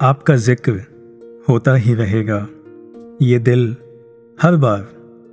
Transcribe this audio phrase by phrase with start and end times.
[0.00, 0.72] आपका ज़िक्र
[1.48, 2.36] होता ही रहेगा।
[3.22, 3.64] ये दिल
[4.38, 4.86] हर बार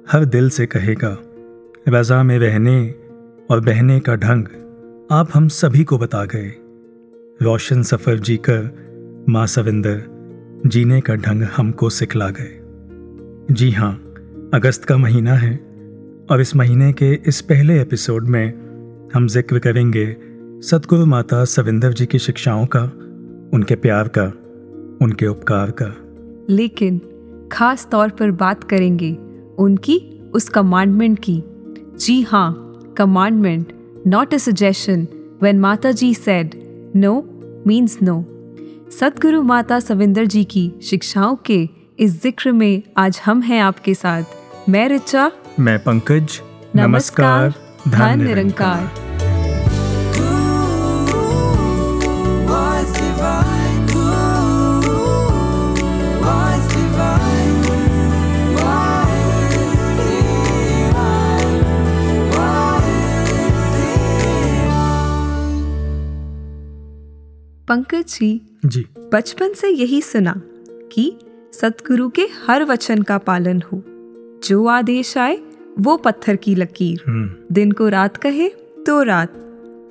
[0.07, 1.17] हर दिल से कहेगा,
[1.87, 2.89] रज़ा में रहने
[3.51, 4.47] और बहने का ढंग
[5.11, 6.51] आप हम सभी को बता गए।
[7.41, 10.01] रोशन सफ़र जीकर माँ सविंदर,
[10.65, 13.93] जीने का ढंग हमको सिखला गए। जी हाँ
[14.53, 15.55] अगस्त का महीना है
[16.31, 18.47] और इस महीने के इस पहले एपिसोड में
[19.13, 20.05] हम ज़िक्र करेंगे
[20.61, 22.83] सतगुरु माता सविंदर जी की शिक्षाओं का,
[23.53, 24.31] उनके प्यार का
[25.01, 25.93] उनके उपकार का
[26.49, 26.99] लेकिन
[27.51, 29.11] खास तौर पर बात करेंगे
[29.59, 29.97] उनकी
[30.33, 31.41] उस कमांडमेंट की।
[31.99, 33.73] जी हाँ commandment
[34.07, 35.07] not a suggestion
[35.41, 36.55] when Mata ji said
[36.95, 37.13] no
[37.67, 38.23] means no
[38.99, 41.67] Satguru Mata Savinder जी की शिक्षाओं के
[41.99, 46.39] इस ज़िक्र में आज हम हैं आपके साथ। मैं रिचा मैं पंकज।
[46.75, 47.53] नमस्कार।
[47.87, 49.06] धन निरंकार। Was
[67.67, 70.41] पंकज जी जी। बचपन से यही सुना
[70.91, 71.17] कि
[71.53, 73.83] सतगुरु के हर वचन का पालन हो।
[74.47, 75.37] जो आदेश आए
[75.79, 78.49] वो पत्थर की लकीर। हम्म। दिन को रात कहे
[78.85, 79.33] तो रात।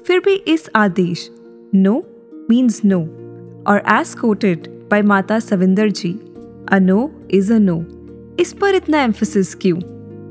[0.06, 1.30] फिर भी इस आदेश
[1.74, 2.02] नो
[2.50, 3.00] मीन्स नो
[3.66, 6.12] और as quoted by Mata Savinder ji
[6.68, 7.84] a no is a no
[8.40, 9.78] इस पर इतना एम्फोसिस क्यों?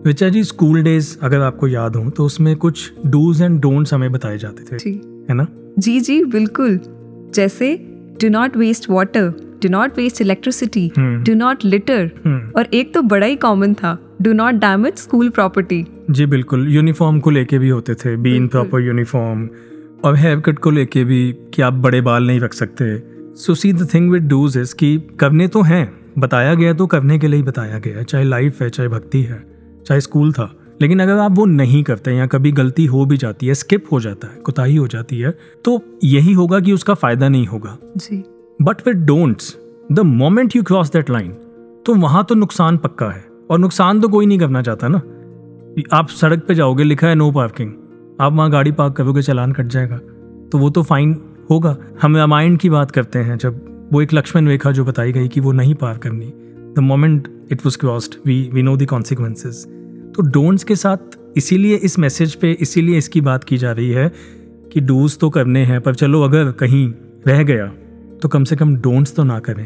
[0.08, 4.12] ऋचा जी स्कूल डेज़ अगर आपको याद हो तो उसमें कुछ डूज एंड डोंट्स हमें
[4.12, 5.48] बताए जाते थे जी। है ना?
[5.80, 6.80] जी जी बिल्कुल।
[7.36, 7.76] जैसे
[8.22, 9.34] do not waste water
[9.64, 10.92] do not waste electricity.
[10.98, 15.86] Do not litter और एक तो बड़ा ही कॉमन था do not damage school property
[16.12, 19.48] जी बिल्कुल। यूनिफॉर्म को लेके भी होते थे बी इन प्रॉपर यूनिफॉर्म
[20.06, 22.86] और हेयर कट को लेके भी कि आप बड़े बाल नहीं रख सकते।
[23.36, 25.86] So see the thing with dos is कि करने तो हैं
[26.20, 29.22] बताया गया तो करने के लिए ही बताया गया है चाहे लाइफ है चाहे भक्ति
[29.22, 29.44] है
[29.86, 33.48] चाहे स्कूल था। लेकिन अगर आप वो नहीं करते या कभी गलती हो भी जाती
[33.48, 35.32] है स्किप हो जाता है कोताही हो जाती है
[35.66, 38.24] तो यही होगा कि उसका फ़ायदा नहीं होगा। जी।
[38.60, 39.56] But with don'ts
[39.92, 41.32] the moment you cross that line
[41.86, 45.02] तो वहाँ तो नुकसान पक्का है। और नुकसान तो कोई नहीं करना चाहता ना।
[45.94, 47.72] आप सड़क पे जाओगे लिखा है नो पार्किंग
[48.22, 49.98] आप वहाँ गाड़ी पार्क करोगे चलान कट जाएगा
[50.52, 51.16] तो वो तो फाइन
[51.50, 53.62] होगा। हम रामायण की बात करते हैं जब
[53.94, 56.32] वो एक लक्ष्मण रेखा जो बताई गई कि वो नहीं पार करनी
[56.76, 59.66] the moment it was crossed we we know the consequences
[60.16, 64.12] तो डोंट्स के साथ इसीलिए इस मैसेज पे इसीलिए इसकी बात की जा रही है
[64.74, 66.88] कि डूज तो करने हैं पर चलो अगर कहीं
[67.28, 67.66] रह गया
[68.22, 69.66] तो कम से कम डोंट्स तो ना करें।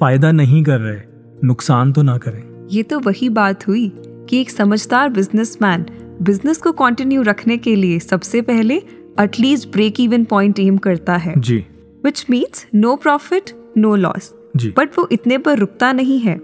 [0.00, 1.00] फ़ायदा नहीं कर रहे
[1.44, 3.88] नुकसान तो ना करें। ये तो वही बात हुई
[4.28, 5.86] कि एक समझदार बिजनेसमैन
[6.22, 8.76] बिज़नेस को कंटिन्यू रखने के लिए सबसे पहले
[9.20, 11.64] at least break even point aim करता है। जी।
[12.04, 16.36] Which means no profit no loss but वो इतने पर रुकता नहीं है।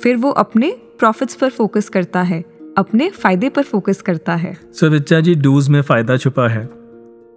[0.00, 2.44] फिर वो अपने प्रॉफिट्स पर फोकस करता है।
[2.76, 6.64] अपने फ़ायदे पर फोकस करता है। सो जी डूज में फ़ायदा छुपा है।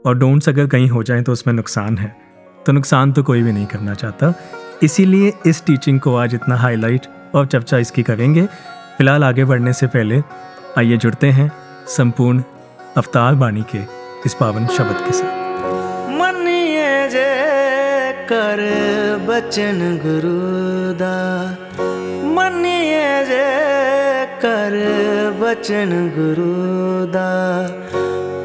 [0.06, 2.16] और डोंट्स अगर कहीं हो जाए तो उसमें नुकसान है।
[2.66, 4.34] तो नुकसान तो कोई भी नहीं करना चाहता।
[4.84, 8.46] इसीलिए इस टीचिंग को आज इतना हाईलाइट और चर्चा इसकी करेंगे।
[8.98, 10.22] फ़िलहाल आगे बढ़ने से पहले
[10.78, 11.52] आइए जुड़ते हैं
[11.88, 12.44] संपूर्ण
[12.98, 13.84] अवतार बाणी के
[14.26, 15.38] इस पावन शब्द के साथ।
[16.20, 17.28] मनिए जे
[18.26, 18.66] कर
[19.30, 21.16] बचन गुरुदा।
[22.36, 22.66] मन
[24.42, 24.72] ਕਰ
[25.32, 27.70] ਬਚਨ ਗੁਰੂ ਦਾ,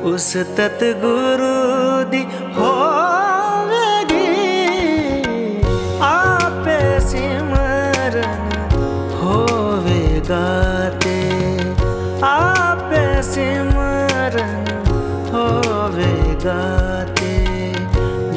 [0.03, 4.27] ਉਸ ਤਤ ਗੁਰੂ ਦੀ ਹੋਵੇਗੀ।
[6.00, 8.49] ਆਪੇ ਸਿਮਰਨ
[9.22, 11.21] ਹੋਵੇਗਾ ਤੇ,
[12.22, 14.65] ਆਪੇ ਸਿਮਰਨ
[15.32, 16.62] ਹੋਵੇਗਾ
[17.16, 17.75] ਤੇ।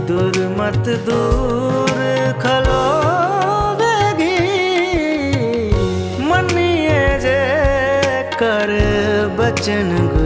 [0.01, 1.97] ਦੁਰਮਤ ਦੂਰ
[2.39, 3.06] ਖਲੋ
[9.67, 10.16] जन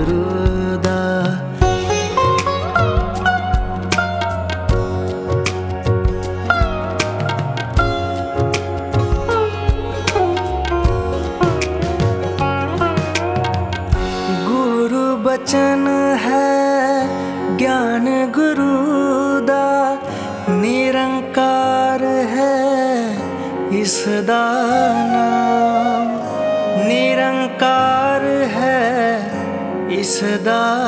[30.42, 30.81] da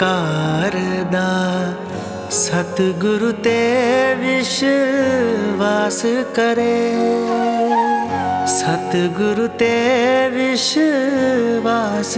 [0.00, 1.30] कारदा
[2.30, 3.60] सतगुरु ते
[4.14, 6.82] विश्वास करे।
[8.46, 9.76] सतगुरु ते
[10.28, 12.14] विश्वास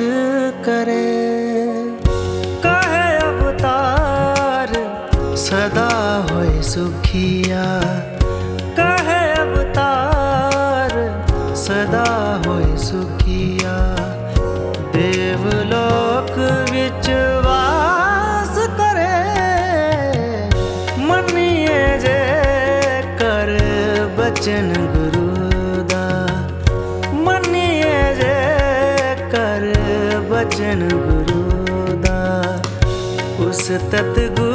[0.65, 1.35] करे।
[2.67, 4.71] कहे अवतार,
[5.37, 7.81] सदा हो सुखिया।
[8.81, 10.91] कहे अवतार,
[11.57, 13.24] सदा हो सुखिया।
[24.45, 26.29] ਬਚਨ ਗੁਰੂ ਦਾ।
[27.15, 28.35] ਮੰਨੀਏ ਜੇ
[29.33, 29.63] ਕਰ
[30.31, 32.59] ਬਚਨ ਗੁਰੂ ਦਾ।
[33.39, 34.54] ਉਸ ਤਤ ਗੁਰੂ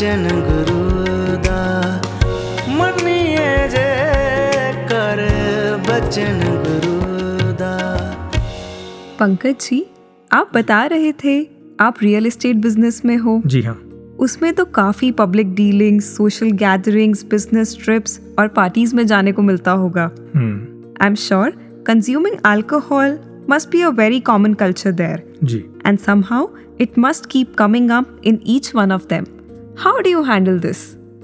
[0.00, 2.00] ਬਚਨ ਗੁਰੂ ਦਾ
[2.76, 3.82] ਮੰਨੀਏ ਜੇ
[4.90, 5.20] ਕਰ
[5.88, 7.74] ਬਚਨ ਗੁਰੂ ਦਾ
[9.18, 9.76] पंकज जी
[10.30, 11.34] आप बता रहे थे
[11.80, 13.76] आप रियल एस्टेट बिजनेस में हो जी हाँ
[14.26, 19.78] उसमें तो काफ़ी public dealings social gatherings business trips और पार्टीज में जाने को मिलता
[19.84, 20.52] होगा hmm
[21.02, 21.56] I am sure
[21.86, 23.18] consuming alcohol
[23.48, 26.44] must be a very common culture there ji and somehow
[26.86, 29.32] it must keep coming up in each one of them.
[29.85, 30.77] How do you handle this?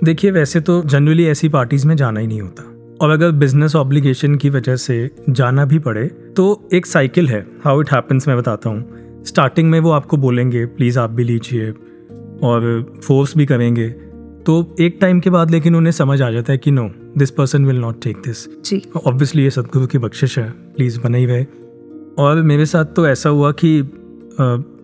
[0.04, 2.64] देखिए वैसे तो generally ऐसी parties में जाना ही नहीं होता।
[3.02, 6.08] और अगर बिज़नेस ऑब्लिगेशन की वजह से जाना भी पड़े
[6.38, 8.86] तो एक साइकिल है हाउ इट हैपन्स मैं बताता हूँ।
[9.26, 11.72] स्टार्टिंग में वो आपको बोलेंगे प्लीज़ आप भी लीजिए।
[12.44, 13.90] और फोर्स भी करेंगे।
[14.46, 17.66] तो एक टाइम के बाद लेकिन उन्हें समझ आ जाता है कि no this person
[17.66, 21.46] will not take this ji. Obviously ये सदगुरु की बख्शिश है प्लीज़ बने ही रहे।
[22.18, 23.82] और मेरे साथ तो ऐसा हुआ कि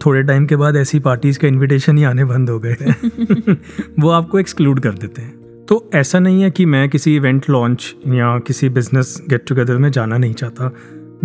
[0.05, 2.73] थोड़े टाइम के बाद ऐसी पार्टीज़ का इनविटेशन ही आने बंद हो गए।
[3.99, 7.95] वो आपको एक्सक्लूड कर देते हैं। तो ऐसा नहीं है कि मैं किसी इवेंट लॉन्च
[8.07, 10.73] या किसी बिज़नेस गेट टुगेदर में जाना नहीं चाहता।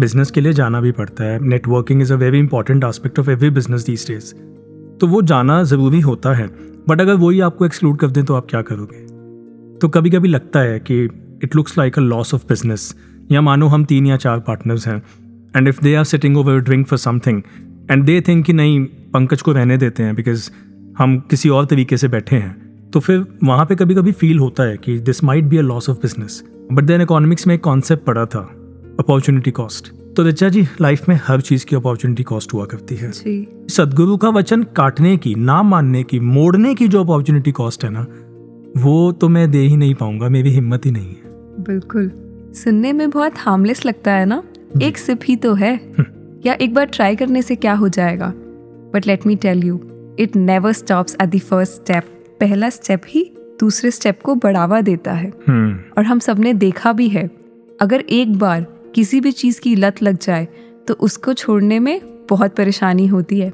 [0.01, 3.51] बिज़नेस के लिए जाना भी पड़ता है। Networking is a very important aspect of every
[3.51, 4.35] business these days
[4.99, 6.47] तो वो जाना ज़रूरी होता है।
[6.89, 9.07] बट अगर वही आपको एक्सक्लूड कर दें तो आप क्या करोगे?
[9.79, 11.05] तो कभी कभी लगता है कि
[11.45, 12.95] it looks like a loss of business
[13.33, 15.03] या मानो हम तीन या चार पार्टनर्स हैं।
[15.57, 17.43] And if they are sitting over drink for something
[17.91, 20.51] and they think कि नहीं पंकज को रहने देते हैं बिकॉज़
[20.99, 24.63] हम किसी और तरीके से बैठे हैं। तो फिर वहाँ पे कभी कभी फील होता
[24.63, 26.43] है कि this might be a loss of business
[26.73, 28.41] but then economics में एक कॉन्सेप्ट पड़ा था
[29.01, 33.11] अपॉर्चुनिटी कॉस्ट तो रिचा जी लाइफ में हर चीज़ की अपॉर्चुनिटी कॉस्ट हुआ करती है।
[33.69, 38.07] सदगुरु का वचन काटने की ना मानने की मोड़ने की जो अपॉर्चुनिटी कॉस्ट है ना
[38.77, 42.11] वो तो मैं दे ही नहीं पाऊँगा मेरी हिम्मत ही नहीं है। बिल्कुल।
[42.55, 44.43] सुनने में बहुत हार्मलेस लगता है ना?
[44.83, 45.77] एक सिप ही तो है।
[46.47, 48.33] या एक बार ट्राई करने से क्या हो जाएगा?
[48.95, 49.81] But let me tell you
[50.19, 52.03] it never stops at the first step
[52.41, 57.09] पहला स्टेप ही दूसरे स्टेप को बढ़ावा देता है। हम्म। और हम सबने देखा भी
[57.09, 57.31] है।
[57.81, 60.49] अगर एक बार किसी भी चीज़ की लत लग जाए
[60.89, 63.53] तो उसको छोड़ने में बहुत परेशानी होती है।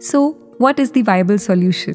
[0.00, 1.94] So what is the viable solution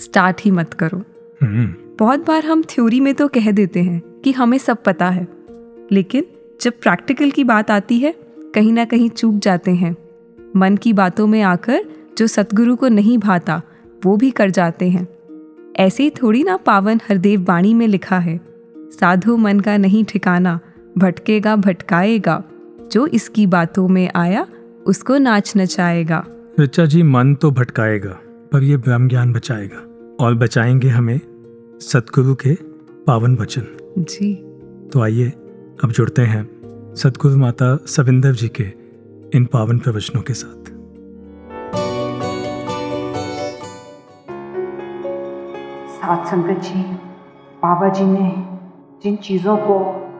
[0.00, 1.02] start ही मत करो।
[1.42, 5.28] हम्म। बहुत बार हम थ्योरी में तो कह देते हैं कि हमें सब पता है।
[5.92, 6.24] लेकिन
[6.60, 8.14] जब प्रैक्टिकल की बात आती है
[8.56, 9.96] कहीं ना कहीं चूक जाते हैं।
[10.56, 11.84] मन की बातों में आकर
[12.18, 13.62] जो सतगुरु को नहीं भाता
[14.04, 15.08] वो भी कर जाते हैं।
[15.76, 18.40] ऐसे ही थोड़ी ना पावन हरदेव वाणी में लिखा है
[18.78, 20.60] साधु मन का नहीं ठिकाना
[20.98, 22.44] भटकेगा भटकाएगा
[22.92, 24.46] जो इसकी बातों में आया
[24.86, 26.26] उसको नाच नचाएगा।
[26.58, 28.20] रिचा जी मन तो भटकाएगा
[28.52, 31.20] पर ये ब्रह्म ज्ञान बचाएगा और बचाएँगे हमें
[31.80, 32.54] सतगुरु के
[33.06, 33.66] पावन वचन।
[33.98, 34.34] जी।
[34.92, 35.32] तो आइए
[35.84, 36.55] अब जुड़ते हैं।
[36.96, 38.64] सतगुरु माता सविंदर जी के
[39.36, 40.70] इन पावन प्रवचनों के साथ।
[45.96, 46.82] साथ संगत जी,
[47.62, 48.30] बाबा जी ने
[49.02, 49.78] जिन चीज़ों को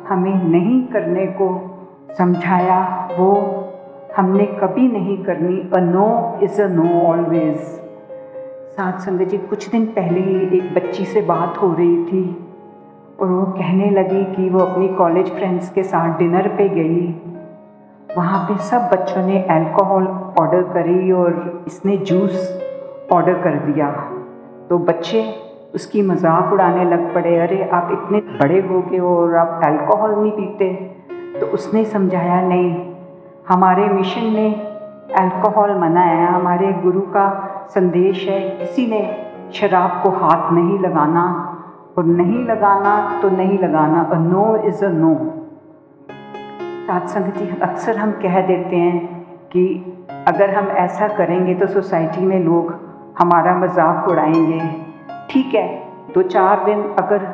[0.09, 1.49] हमें नहीं करने को
[2.19, 3.33] समझाया, वो
[4.17, 7.57] हमने कभी नहीं करनी। A no is a no always
[8.77, 12.46] साथ संगत जी, कुछ दिन पहले ही एक बच्ची से बात हो रही थी।
[13.21, 17.23] और वो कहने लगी कि वो अपनी कॉलेज फ्रेंड्स के साथ डिनर पे गई।
[18.17, 20.07] वहाँ पे सब बच्चों ने अल्कोहल
[20.41, 22.63] ऑर्डर करी और इसने जूस
[23.13, 23.91] ऑर्डर कर दिया।
[24.69, 25.35] तो बच्चे
[25.75, 30.33] उसकी मज़ाक उड़ाने लग पड़े, अरे, आप इतने बड़े हो गए और आप अल्कोहल नहीं
[30.33, 30.73] पीते।
[31.41, 32.93] तो उसने समझाया, नहीं,
[33.49, 34.55] हमारे मिशन में
[35.19, 39.17] अल्कोहल मना है। हमारे गुरु का संदेश है, किसी ने
[39.53, 41.53] शराब को हाथ नहीं लगाना।
[41.99, 45.15] और नहीं लगाना तो नहीं लगाना a no is a no
[46.87, 48.99] साथ संगति अक्सर हम कह देते हैं
[49.53, 49.65] कि
[50.29, 52.75] अगर हम ऐसा करेंगे तो सोसाइटी में लोग
[53.19, 54.61] हमारा मज़ाक उड़ाएँगे।
[55.31, 55.67] ठीक है,
[56.15, 57.27] दो चार दिन अगर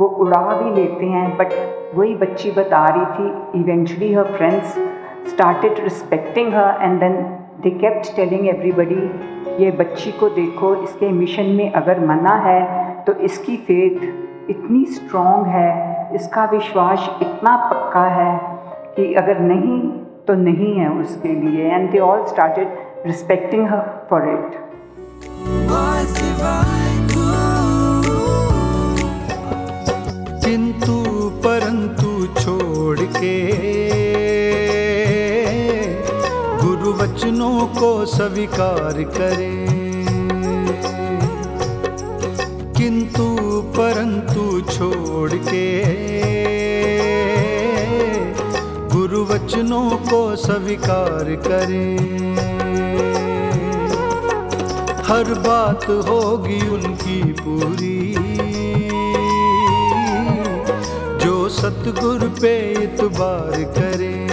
[0.00, 1.52] वो उड़ा भी लेते हैं बट
[1.94, 4.78] वही बच्ची बता रही थी eventually her friends
[5.30, 7.16] started respecting her and then
[7.62, 13.12] they kept telling everybody ये बच्ची को देखो, इसके मिशन में अगर मना है तो
[13.24, 15.70] इसकी फेथ इतनी स्ट्रॉन्ग है,
[16.14, 18.34] इसका विश्वास इतना पक्का है
[18.96, 19.78] कि अगर नहीं
[20.26, 22.68] तो नहीं है उसके लिए। And they all started
[23.06, 23.80] respecting her
[24.10, 24.60] for it
[30.44, 30.94] किंतु
[31.44, 33.36] परंतु छोड़ के
[36.62, 39.60] गुरु वचनों को स्वीकार करें।
[43.12, 45.84] किंतु परंतु छोड़ के।
[48.96, 51.98] गुरु वचनों को स्वीकार करें।
[55.04, 58.14] हर बात होगी उनकी पूरी।
[61.24, 64.28] जो सतगुरु पे इतबार करे।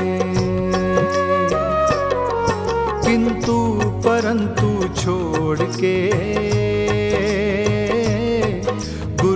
[3.09, 6.68] किंतु परंतु छोड़ के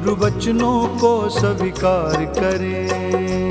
[0.04, 3.43] गुरु वचनों को स्वीकार करें।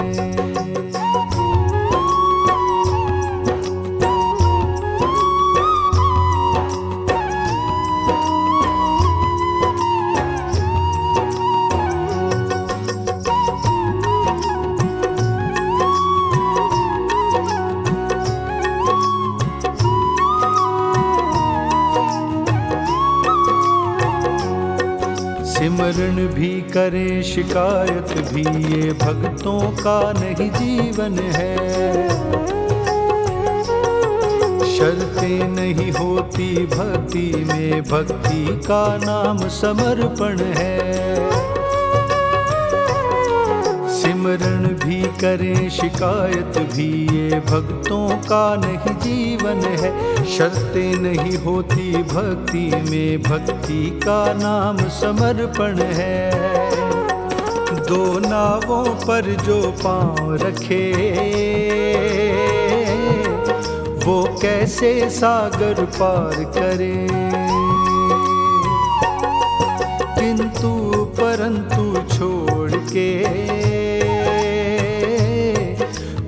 [26.72, 31.56] करें शिकायत भी, ये भक्तों का नहीं जीवन है।
[34.76, 40.78] शर्तें नहीं होती भक्ति में, भक्ति का नाम समर्पण है।
[43.92, 49.92] सिमरण भी करें शिकायत भी, ये भक्तों का नहीं जीवन है।
[50.38, 56.31] शर्तें नहीं होती भक्ति में, भक्ति का नाम समर्पण है।
[57.92, 60.92] दो नावों पर जो पाँव रखे,
[64.06, 67.08] वो कैसे सागर पार करे?
[70.18, 73.22] किंतु परंतु छोड़ के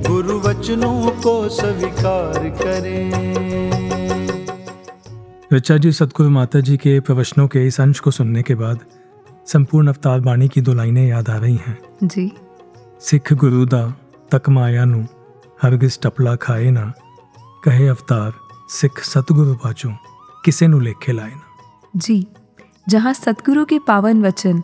[0.09, 3.11] गुरु वचनों को स्वीकार करें।
[5.53, 8.79] ऋचा जी सतगुरु माता जी के प्रवचनों के इस अंश को सुनने के बाद
[9.47, 12.33] संपूर्ण अवतार बाणी की दो लाइनें याद आ रही हैं। जी।
[13.01, 13.95] सिख गुरु दा
[14.35, 15.05] तक माया नु
[15.63, 16.93] हरगिज टपला खाए ना।
[17.65, 18.33] कहे अवतार
[18.69, 19.91] सिख सतगुरु बाचो
[20.45, 21.43] किसे नु लेखे लाए ना।
[21.97, 22.27] जी
[22.89, 24.63] जहाँ सतगुरु के पावन वचन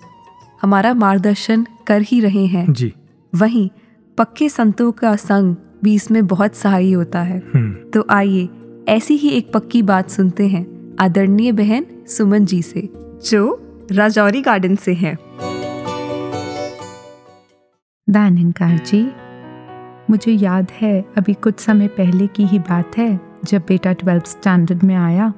[0.62, 2.92] हमारा मार्गदर्शन कर ही रहे हैं जी।
[3.34, 3.70] वहीं
[4.18, 8.48] पक्के संतों का संग भी इसमें बहुत सहायी होता है। हम्म। तो आइए
[8.88, 12.88] ऐसी ही एक पक्की बात सुनते हैं आदरणीय बहन सुमन जी से।
[13.30, 15.16] जो राजौरी गार्डन से हैं।
[18.08, 19.02] दानंकार जी,
[20.10, 24.84] मुझे याद है अभी कुछ समय पहले की ही बात है, जब बेटा ट्वेल्थ स्टैंडर्ड
[24.84, 25.32] में आया।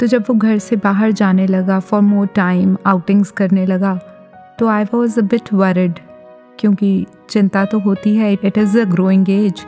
[0.00, 3.94] तो जब वो घर से बाहर जाने लगा फॉर मोर टाइम आउटिंग्स करने लगा
[4.58, 5.98] तो I was a bit worried
[6.58, 9.64] क्योंकि चिंता तो होती है it is a growing age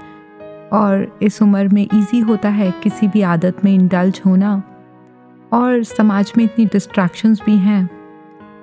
[0.73, 4.62] और इस उम्र में इजी होता है किसी भी आदत में इंडल्ज होना,
[5.52, 7.88] और समाज में इतनी डिस्ट्रैक्शंस भी हैं।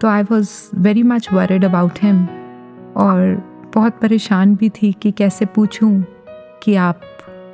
[0.02, 2.26] तो I was very much worried about him
[2.98, 3.36] और
[3.76, 6.06] बहुत परेशान भी थी कि कैसे पूछूँ
[6.64, 7.02] कि आप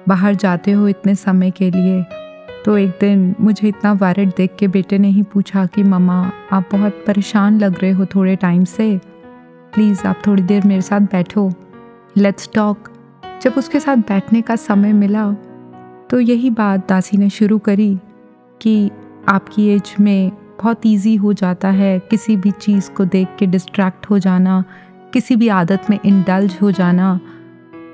[0.07, 2.05] बाहर जाते हो इतने समय के लिए।
[2.65, 6.69] तो एक दिन मुझे इतना वायरड देख के बेटे ने ही पूछा कि, मम्मा, आप
[6.71, 8.97] बहुत परेशान लग रहे हो थोड़े टाइम से।
[9.73, 11.51] प्लीज़ आप थोड़ी देर मेरे साथ बैठो।
[12.17, 12.89] लेट्स टॉक
[13.41, 15.31] जब उसके साथ बैठने का समय मिला
[16.09, 17.97] तो यही बात दासी ने शुरू करी
[18.61, 18.91] कि
[19.29, 24.09] आपकी एज में बहुत इजी हो जाता है किसी भी चीज़ को देख के डिस्ट्रैक्ट
[24.09, 24.63] हो जाना,
[25.13, 27.19] किसी भी आदत में इंडल्ज हो जाना।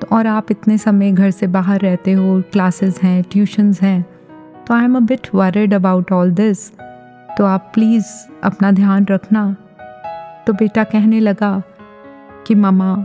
[0.01, 4.01] तो और आप इतने समय घर से बाहर रहते हो क्लासेस हैं ट्यूशन्स हैं
[4.67, 6.71] तो I am a bit worried about all this
[7.37, 8.05] तो आप प्लीज़
[8.43, 9.55] अपना ध्यान रखना।
[10.47, 11.61] तो बेटा कहने लगा
[12.47, 12.95] कि, मामा,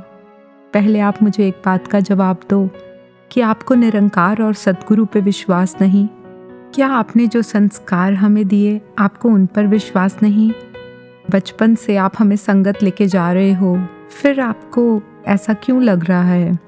[0.74, 2.68] पहले आप मुझे एक बात का जवाब दो
[3.30, 6.08] कि आपको निरंकार और सदगुरु पे विश्वास नहीं
[6.76, 10.52] क्या आपने जो संस्कार हमें दिए, आपको उन पर विश्वास नहीं?
[11.30, 13.86] बचपन से आप हमें संगत लेके जा रहे हो,
[14.22, 16.58] फिर आपको ऐसा क्यों लग रहा है?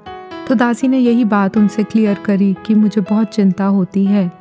[0.49, 4.33] तो दासी ने यही बात उनसे क्लियर करी कि मुझे बहुत चिंता होती है।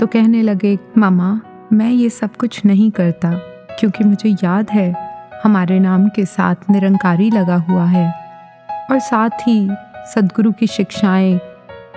[0.00, 1.40] तो कहने लगे, मामा,
[1.72, 3.32] मैं ये सब कुछ नहीं करता,
[3.80, 4.96] क्योंकि मुझे याद है,
[5.44, 8.14] हमारे नाम के साथ निरंकारी लगा हुआ है।
[8.90, 9.70] और साथ ही
[10.14, 11.40] सदगुरु की शिक्षाएँ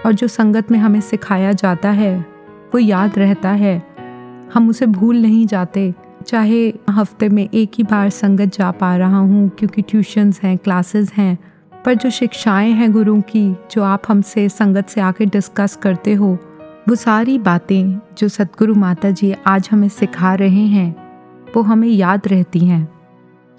[0.06, 2.39] और जो संगत में हमें सिखाया जाता है
[2.74, 3.84] वो याद रहता है।
[4.54, 5.94] हम उसे भूल नहीं जाते,
[6.28, 11.14] चाहे हफ़्ते में एक ही बार संगत जा पा रहा हूँ, क्योंकि ट्यूशन्स हैं क्लासेस
[11.14, 11.38] हैं।
[11.86, 16.38] पर जो शिक्षाएँ हैं गुरु की, जो आप हमसे संगत से आके डिस्कस करते हो,
[16.90, 20.96] वो सारी बातें जो सतगुरु माता जी आज हमें सिखा रहे हैं,
[21.56, 22.88] वो हमें याद रहती हैं।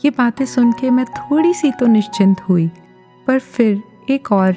[0.05, 2.71] ये बातें सुन के मैं थोड़ी सी तो निश्चिंत हुई,
[3.27, 4.53] पर फिर एक और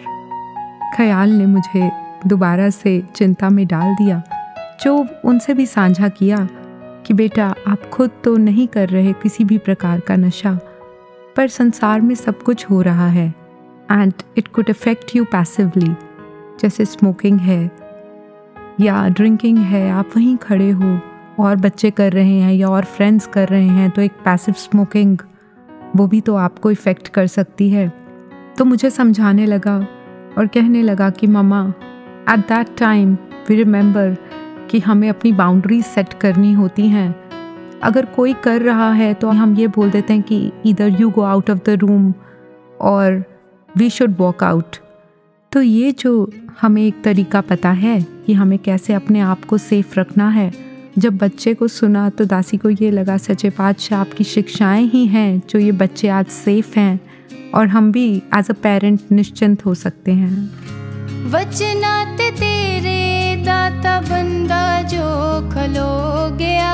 [0.97, 1.91] ख्याल ने मुझे
[2.27, 4.23] दोबारा से चिंता में डाल दिया।
[4.83, 6.47] जो उनसे भी साझा किया
[7.05, 10.57] कि बेटा, आप खुद तो नहीं कर रहे किसी भी प्रकार का नशा,
[11.35, 13.27] पर संसार में सब कुछ हो रहा है
[13.91, 15.91] and it could affect you passively
[16.61, 17.71] जैसे स्मोकिंग है,
[18.81, 20.99] या ड्रिंकिंग है, आप वहीं खड़े हो,
[21.39, 25.17] और बच्चे कर रहे हैं, या और फ्रेंड्स कर रहे हैं तो एक पैसिव स्मोकिंग
[25.95, 27.87] वो भी तो आपको इफ़ेक्ट कर सकती है।
[28.57, 29.77] तो मुझे समझाने लगा,
[30.37, 31.65] और कहने लगा कि मामा
[32.29, 33.17] at that time
[33.49, 34.15] we remember
[34.69, 37.13] कि हमें अपनी बाउंड्री सेट करनी होती हैं।
[37.83, 41.21] अगर कोई कर रहा है तो हम ये बोल देते हैं कि इधर you go
[41.21, 42.13] out of the room
[42.81, 43.23] और
[43.77, 44.75] वी शुड वॉक आउट
[45.51, 49.99] तो ये जो हमें एक तरीका पता है कि हमें कैसे अपने आप को सेफ़
[49.99, 50.51] रखना है,
[50.97, 55.41] जब बच्चे को सुना तो दासी को ये लगा सचे पातशाह, आपकी शिक्षाएँ ही हैं
[55.49, 56.99] जो ये बच्चे आज सेफ़ हैं
[57.55, 60.31] और हम भी एज अ पेरेंट निश्चिंत हो सकते हैं।
[61.31, 63.02] वचनात तेरे
[63.45, 65.07] दाता बंदा जो
[65.53, 65.91] खलो
[66.37, 66.73] गया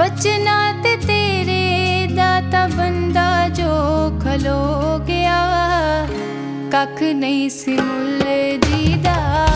[0.00, 1.62] वचनात तेरे
[2.16, 3.28] दाता बंदा
[3.60, 3.72] जो
[4.24, 4.60] खलो
[5.08, 5.40] गया
[6.74, 8.20] कख नहीं सिमुल
[8.66, 9.51] जीदा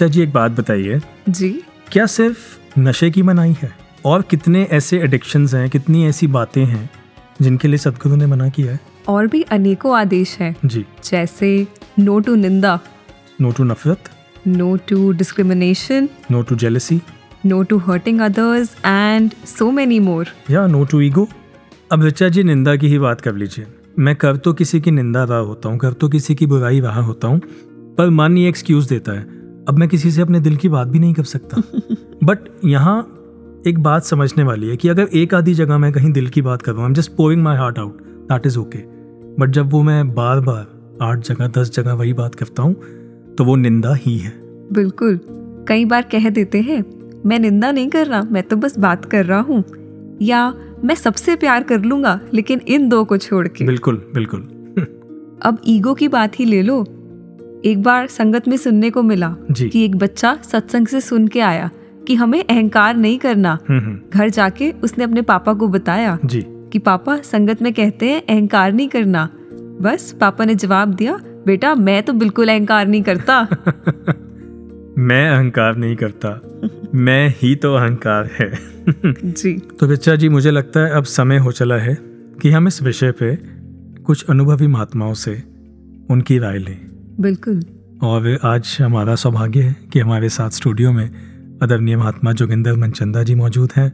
[0.00, 1.48] ऋचा जी एक बात बताइए। जी।
[1.92, 3.70] क्या सिर्फ़ नशे की मनाही है?
[4.04, 6.90] और कितने ऐसे एडिक्शंस हैं कितनी ऐसी बातें हैं
[7.42, 8.78] जिनके लिए सदगुरु ने मना किया है?
[9.08, 11.66] और भी अनेकों आदेश हैं। जी। जैसे
[11.98, 12.78] नो टू निंदा।
[13.40, 14.08] नो टू नफरत।
[14.46, 17.00] No to discrimination no to jealousy
[17.46, 21.28] no to hurting others and so many more या नो टू ईगो
[21.92, 23.66] अब ऋचा जी निंदा की ही बात कर लीजिए।
[23.98, 27.00] मैं कर तो किसी की निंदा रहा होता हूँ कर तो किसी की बुराई रहा
[27.00, 27.40] होता हूँ
[27.98, 30.98] पर मन ये एक्सक्यूज देता है अब मैं किसी से अपने दिल की बात भी
[30.98, 31.62] नहीं कर सकता।
[32.24, 32.98] बट यहाँ
[33.66, 36.62] एक बात समझने वाली है कि अगर एक आधी जगह मैं कहीं दिल की बात
[36.62, 38.78] कर रहा हूँ just pouring my heart out that is okay
[39.38, 40.66] but जब वो मैं बार बार
[41.02, 42.74] आठ जगह दस जगह वही बात करता हूँ
[43.38, 44.32] तो वो निंदा ही है।
[44.72, 45.20] बिल्कुल।
[45.68, 46.82] कई बार कह देते हैं
[47.26, 49.62] मैं निंदा नहीं कर रहा मैं तो बस बात कर रहा हूँ।
[50.22, 50.48] या
[50.84, 54.40] मैं सबसे प्यार कर लूँगा लेकिन इन दो को छोड़ के। बिल्कुल बिल्कुल।
[55.42, 56.84] अब ईगो की बात ही ले लो।
[57.64, 61.70] एक बार संगत में सुनने को मिला। कि एक बच्चा सत्संग से सुन के आया
[62.06, 66.44] कि हमें अहंकार नहीं करना। हम्म, हम्म, घर जाके उसने अपने पापा को बताया जी।
[66.48, 69.28] कि पापा संगत में कहते हैं अहंकार नहीं करना।
[69.80, 73.40] बस पापा ने जवाब दिया बेटा मैं तो बिल्कुल अहंकार नहीं करता।
[74.98, 76.42] मैं अहंकार नहीं करता।
[76.94, 78.58] मैं ही तो अहंकार है।
[79.32, 81.98] जी। तो बच्चा जी मुझे लगता है अब समय हो चला है
[82.42, 83.36] कि हम इस विषय पे
[84.02, 85.42] कुछ अनुभवी महात्माओं से
[86.10, 86.89] उनकी राय लें।
[87.20, 87.62] बिल्कुल।
[88.02, 91.10] और आज हमारा सौभाग्य है कि हमारे साथ स्टूडियो में
[91.62, 93.92] अदरणीय महात्मा जोगिंदर मनचंदा जी मौजूद हैं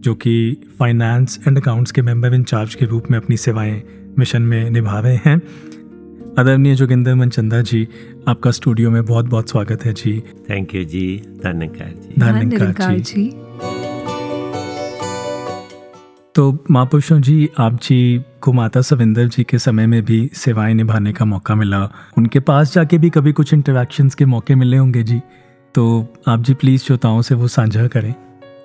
[0.00, 3.82] जो कि फाइनेंस एंड अकाउंट्स के मेंबर इंचार्ज के रूप में अपनी सेवाएँ
[4.18, 5.36] मिशन में निभा रहे हैं।
[6.38, 7.88] आदरणीय जोगिंदर मनचंदा जी
[8.28, 13.00] आपका स्टूडियो में बहुत बहुत स्वागत है जी। थैंक यू जी धन्यकार जी। धन्यकार जी।
[13.00, 13.30] जी।
[16.34, 21.12] तो महापुरुषों जी आप जी को माता सविंदर जी के समय में भी सेवाएँ निभाने
[21.12, 21.82] का मौका मिला।
[22.18, 25.20] उनके पास जाके भी कभी कुछ इंटरेक्शंस के मौके मिले होंगे जी।
[25.74, 25.84] तो
[26.28, 28.14] आप जी प्लीज़ श्रोताओं से वो साझा करें।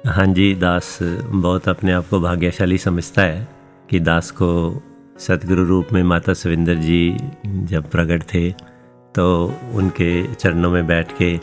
[0.07, 3.47] हाँ जी दास बहुत अपने आप को भाग्यशाली समझता है
[3.89, 4.49] कि दास को
[5.19, 8.49] सतगुरु रूप में माता सविंदर जी जब प्रकट थे
[9.15, 9.25] तो
[9.73, 11.33] उनके चरणों में बैठ के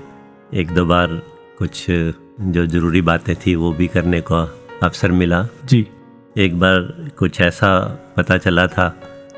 [0.61, 1.21] एक दो बार
[1.59, 4.43] कुछ जो ज़रूरी बातें थी वो भी करने का
[4.83, 5.87] अवसर मिला। जी।
[6.39, 7.69] एक बार कुछ ऐसा
[8.17, 8.89] पता चला था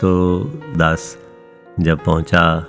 [0.00, 0.40] तो
[0.76, 1.18] दास
[1.80, 2.66] जब पहुँचा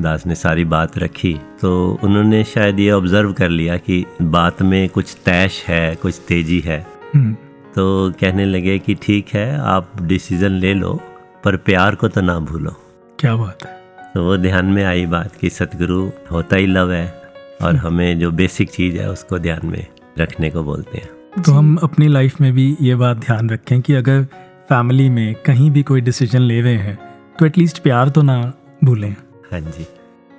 [0.00, 4.88] दास ने सारी बात रखी तो उन्होंने शायद ये ऑब्ज़र्व कर लिया कि बात में
[4.88, 7.34] कुछ तैश है कुछ तेज़ी है। हम्म,
[7.74, 11.00] तो कहने लगे कि ठीक है आप डिसीज़न ले लो
[11.44, 12.74] पर प्यार को तो ना भूलो।
[13.18, 13.82] क्या बात है?
[14.14, 17.22] तो वो ध्यान में आई बात कि सतगुरु होता ही लव है
[17.62, 19.86] और हमें जो बेसिक चीज़ है उसको ध्यान में
[20.18, 23.94] रखने को बोलते हैं। तो हम अपनी लाइफ में भी ये बात ध्यान रखें कि
[23.94, 24.22] अगर
[24.68, 26.98] फैमिली में कहीं भी कोई डिसीज़न ले रहे हैं
[27.38, 28.36] तो एटलीस्ट प्यार तो ना
[28.84, 29.10] भूलें।
[29.52, 29.86] हाँ जी।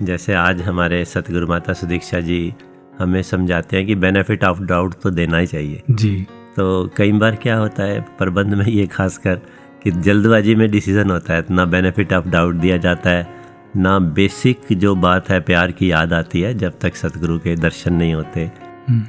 [0.05, 2.53] जैसे आज हमारे सतगुरु माता सुदीक्षा जी
[2.99, 6.15] हमें समझाते हैं कि बेनिफिट ऑफ़ डाउट तो देना ही चाहिए। जी।
[6.55, 9.35] तो कई बार क्या होता है प्रबंध में ये खासकर
[9.83, 13.27] कि जल्दबाजी में डिसीज़न होता है ना बेनिफिट ऑफ़ डाउट दिया जाता है
[13.75, 17.93] ना बेसिक जो बात है प्यार की याद आती है जब तक सतगुरु के दर्शन
[17.93, 18.49] नहीं होते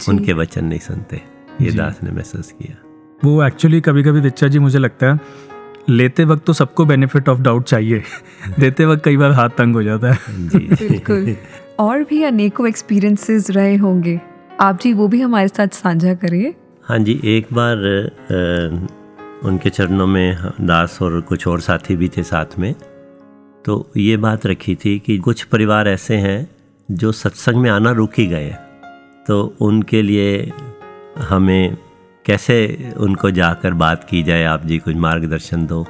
[0.09, 2.77] उनके वचन नहीं सुनते। ये दास ने महसूस किया।
[3.25, 5.21] वो एक्चुअली कभी कभी बिच्चा जी मुझे लगता है
[5.90, 8.03] लेते वक्त तो सबको बेनिफिट ऑफ़ डाउट चाहिए।
[8.61, 10.18] देते वक्त कई बार हाथ तंग हो जाता है।
[10.49, 11.37] बिल्कुल।
[11.79, 14.21] और भी अनेकों एक्सपीरियंसेस रहे होंगे।
[14.61, 18.87] आप जी वो भी हमारे साथ साझा करिए। हाँ जी एक बार अ,
[19.49, 22.75] उनके चरणों में दास और कुछ और साथी भी थे साथ में।
[23.64, 26.51] तो ये बात रखी थी कि कुछ परिवार ऐसे हैं
[26.90, 28.55] जो सत्संग में आना रुक ही गए
[29.27, 30.53] तो उनके लिए
[31.20, 31.76] हमें
[32.24, 32.57] कैसे
[32.96, 35.87] उनको जाकर बात की जाए आप जी कुछ मार्गदर्शन दो।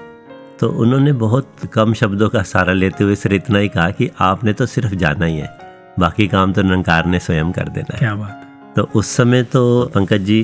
[0.60, 4.52] तो उन्होंने बहुत कम शब्दों का सहारा लेते हुए सिर्फ़ इतना ही कहा कि आपने
[4.52, 5.56] तो सिर्फ़ जाना ही है
[5.98, 8.44] बाकी काम तो नंकार ने स्वयं कर देना है। क्या बात
[8.76, 10.40] तो उस समय तो पंकज जी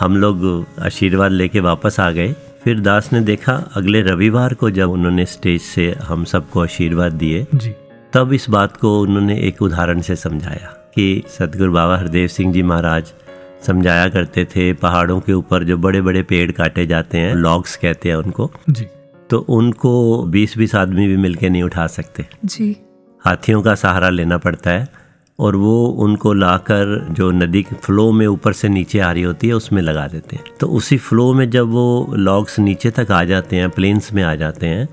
[0.00, 2.34] हम लोग आशीर्वाद लेके वापस आ गए।
[2.64, 7.44] फिर दास ने देखा अगले रविवार को जब उन्होंने स्टेज से हम सबको आशीर्वाद दिए
[8.12, 12.62] तब इस बात को उन्होंने एक उदाहरण से समझाया कि सतगुरु बाबा हरदेव सिंह जी
[12.62, 13.12] महाराज
[13.66, 18.08] समझाया करते थे पहाड़ों के ऊपर जो बड़े बड़े पेड़ काटे जाते हैं लॉग्स कहते
[18.08, 18.86] हैं उनको। जी।
[19.30, 22.76] तो उनको बीस बीस आदमी भी मिलके नहीं उठा सकते। जी।
[23.24, 24.88] हाथियों का सहारा लेना पड़ता है
[25.38, 29.48] और वो उनको लाकर जो नदी के फ्लो में ऊपर से नीचे आ रही होती
[29.48, 33.22] है उसमें लगा देते हैं। तो उसी फ्लो में जब वो लॉग्स नीचे तक आ
[33.24, 34.88] जाते हैं प्लेन्स में आ जाते हैं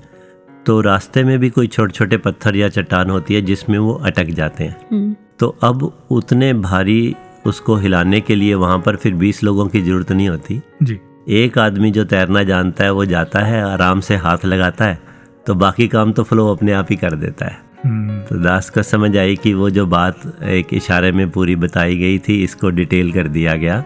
[0.66, 4.30] तो रास्ते में भी कोई छोटे छोटे पत्थर या चट्टान होती है जिसमें वो अटक
[4.32, 7.14] जाते हैं। तो अब उतने भारी
[7.46, 11.58] उसको हिलाने के लिए वहाँ पर फिर 20 लोगों की ज़रूरत नहीं होती। जी। एक
[11.58, 14.98] आदमी जो तैरना जानता है वो जाता है आराम से हाथ लगाता है
[15.46, 18.82] तो बाकी काम तो फ्लो अपने आप ही कर देता है। हम्म, तो दास को
[18.82, 23.12] समझ आई कि वो जो बात एक इशारे में पूरी बताई गई थी इसको डिटेल
[23.12, 23.84] कर दिया गया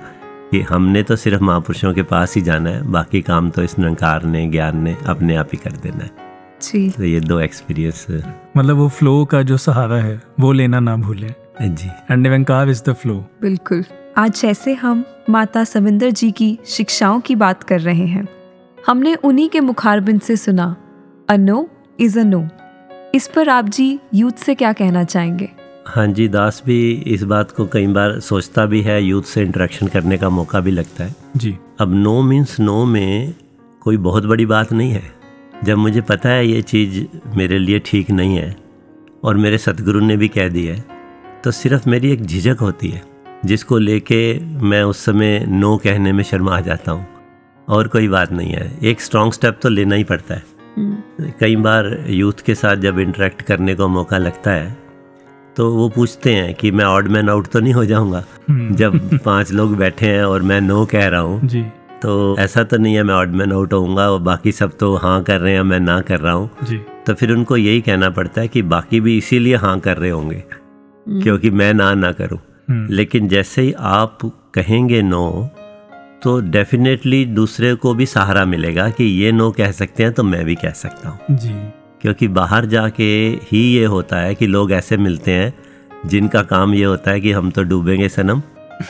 [0.51, 4.25] कि हमने तो सिर्फ़ महापुरुषों के पास ही जाना है बाकी काम तो इस निरंकार
[4.25, 6.11] ने ज्ञान ने अपने आप ही कर देना है।
[6.63, 8.07] जी। तो ये दो एक्सपीरियंस
[8.57, 12.83] मतलब वो फ्लो का जो सहारा है वो लेना ना भूलें। जी। And Nirankar is
[12.87, 13.85] the flow बिल्कुल।
[14.17, 18.27] आज जैसे हम माता सविंदर जी की शिक्षाओं की बात कर रहे हैं
[18.87, 20.77] हमने उन्हीं के मुखारबिंद से सुना
[21.31, 21.69] a no
[22.01, 22.47] is a no
[23.15, 25.49] इस पर आप जी यूथ से क्या कहना चाहेंगे?
[25.87, 29.87] हाँ जी दास भी इस बात को कई बार सोचता भी है यूथ से इंटरेक्शन
[29.87, 33.35] करने का मौका भी लगता है। जी। अब नो मीन्स नो में
[33.81, 35.03] कोई बहुत बड़ी बात नहीं है।
[35.65, 37.05] जब मुझे पता है ये चीज़
[37.37, 38.57] मेरे लिए ठीक नहीं है
[39.25, 40.98] और मेरे सतगुरु ने भी कह दी है
[41.45, 43.03] तो सिर्फ़ मेरी एक झिझक होती है
[43.45, 44.19] जिसको लेके
[44.63, 47.07] मैं उस समय नो कहने में शर्मा आ जाता हूँ।
[47.69, 50.43] और कोई बात नहीं है एक स्ट्रॉन्ग स्टेप तो लेना ही पड़ता है।
[51.41, 54.77] कई बार यूथ के साथ जब इंटरेक्ट करने को मौका लगता है
[55.57, 58.25] तो वो पूछते हैं कि मैं ऑड मैन आउट तो नहीं हो जाऊँगा?
[58.51, 61.49] जब पाँच लोग बैठे हैं और मैं नो कह रहा हूँ
[62.03, 65.23] तो ऐसा तो नहीं है मैं ऑड मैन आउट होऊँगा और बाकी सब तो हाँ
[65.23, 66.51] कर रहे हैं मैं ना कर रहा हूँ?
[67.07, 70.43] तो फिर उनको यही कहना पड़ता है कि बाकी भी इसीलिए हाँ कर रहे होंगे।
[71.11, 74.19] क्योंकि मैं ना ना करूँ। हम्म, लेकिन जैसे ही आप
[74.55, 75.51] कहेंगे नो
[76.23, 80.45] तो डेफिनेटली दूसरे को भी सहारा मिलेगा कि ये नो कह सकते हैं तो मैं
[80.45, 81.55] भी कह सकता हूँ। जी।
[82.01, 83.05] क्योंकि बाहर जाके
[83.43, 85.53] ही ये होता है कि लोग ऐसे मिलते हैं
[86.07, 88.43] जिनका काम ये होता है कि हम तो डूबेंगे सनम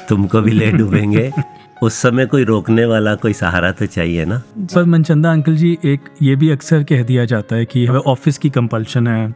[0.08, 1.30] तुमको भी ले डूबेंगे।
[1.82, 4.42] उस समय कोई रोकने वाला कोई सहारा तो चाहिए ना।
[4.74, 8.50] पर मनचंदा अंकल जी एक ये भी अक्सर कह दिया जाता है कि ऑफ़िस की
[8.50, 9.34] कंपल्शन है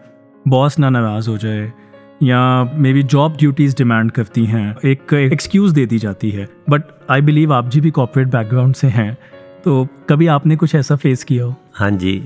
[0.49, 1.73] बॉस ना नाराज़ हो जाए
[2.23, 2.41] या
[2.77, 7.21] maybe job duties demand करती हैं एक एक्सक्यूज़ दे दी जाती है। बट आई
[7.21, 9.17] बिलीव आप जी भी कॉर्पोरेट बैकग्राउंड से हैं
[9.65, 11.55] तो कभी आपने कुछ ऐसा फेस किया हो?
[11.75, 12.23] हाँ जी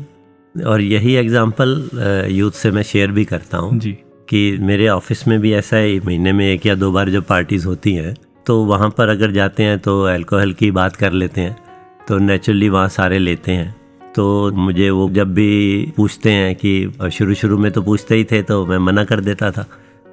[0.57, 3.93] और यही एग्ज़ाम्पल यूथ से मैं शेयर भी करता हूँ जी।
[4.29, 7.67] कि मेरे ऑफ़िस में भी ऐसा है महीने में एक या दो बार जब पार्टीज़
[7.67, 8.15] होती हैं
[8.47, 11.57] तो वहाँ पर अगर जाते हैं तो अल्कोहल की बात कर लेते हैं
[12.09, 13.75] तो नेचुरली वहाँ सारे लेते हैं।
[14.15, 18.43] तो मुझे वो जब भी पूछते हैं कि शुरू शुरू में तो पूछते ही थे
[18.43, 19.67] तो मैं मना कर देता था।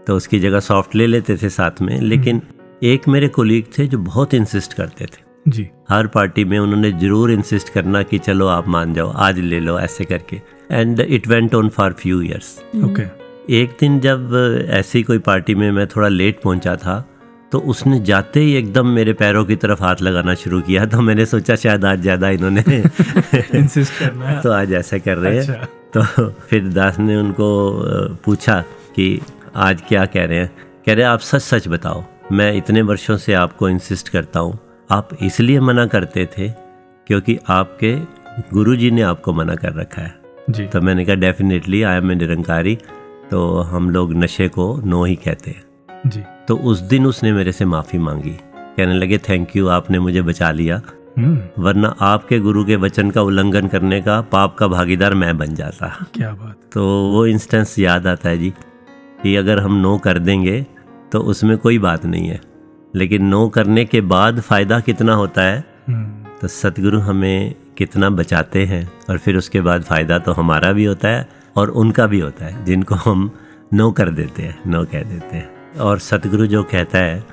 [0.08, 2.42] तो उसकी जगह सॉफ्ट ले लेते थे साथ में लेकिन
[2.84, 7.32] एक मेरे कोलीग थे जो बहुत इंसिस्ट करते थे। जी। हर पार्टी में उन्होंने ज़रूर
[7.32, 11.56] इंसिस्ट करना कि चलो आप मान जाओ आज ले लो ऐसे करके। And it went
[11.56, 13.06] on for few years okay
[13.60, 14.32] एक दिन जब
[14.70, 17.00] ऐसी कोई पार्टी में मैं थोड़ा लेट पहुँचा था
[17.52, 21.26] तो उसने जाते ही एकदम मेरे पैरों की तरफ़ हाथ लगाना शुरू किया तो मैंने
[21.26, 22.62] सोचा शायद आज ज़्यादा इन्होंने
[23.56, 27.50] इंसिस्ट करना है। तो आज ऐसा कर रहे हैं। अच्छा। तो फिर दास ने उनको
[28.26, 28.60] पूछा
[28.96, 29.20] कि
[29.56, 30.52] आज क्या कह रहे हैं?
[30.86, 34.58] कह रहे हैं आप सच सच बताओ मैं इतने वर्षों से आपको इंसिस्ट करता हूँ
[34.92, 36.50] आप इसलिए मना करते थे
[37.08, 37.96] क्योंकि आपके
[38.54, 40.14] गुरुजी ने आपको मना कर रखा है।
[40.50, 42.78] जी। तो मैंने कहा definitely I am a Nirankari
[43.32, 47.52] तो हम लोग नशे को नो ही कहते हैं। जी। तो उस दिन उसने मेरे
[47.52, 48.38] से माफ़ी मांगी।
[48.78, 50.82] कहने लगे थैंक यू आपने मुझे बचा लिया।
[51.18, 55.56] हम्म। वरना आपके गुरु के वचन का उल्लंघन करने का पाप का भागीदार मैं बन
[55.56, 58.54] जाता। क्या बात। तो वो इंस्टेंस याद आता है जी।
[59.24, 60.66] कि अगर हम नो कर देंगे
[61.12, 62.40] तो उसमें कोई बात नहीं है।
[62.96, 65.64] लेकिन नो करने के बाद फ़ायदा कितना होता है?
[65.88, 70.86] हम्म। तो सतगुरु हमें कितना बचाते हैं और फिर उसके बाद फ़ायदा तो हमारा भी
[70.86, 73.32] होता है और उनका भी होता है जिनको हम
[73.74, 77.24] नो कर देते हैं नो कह देते हैं। और सतगुरु जो कहता है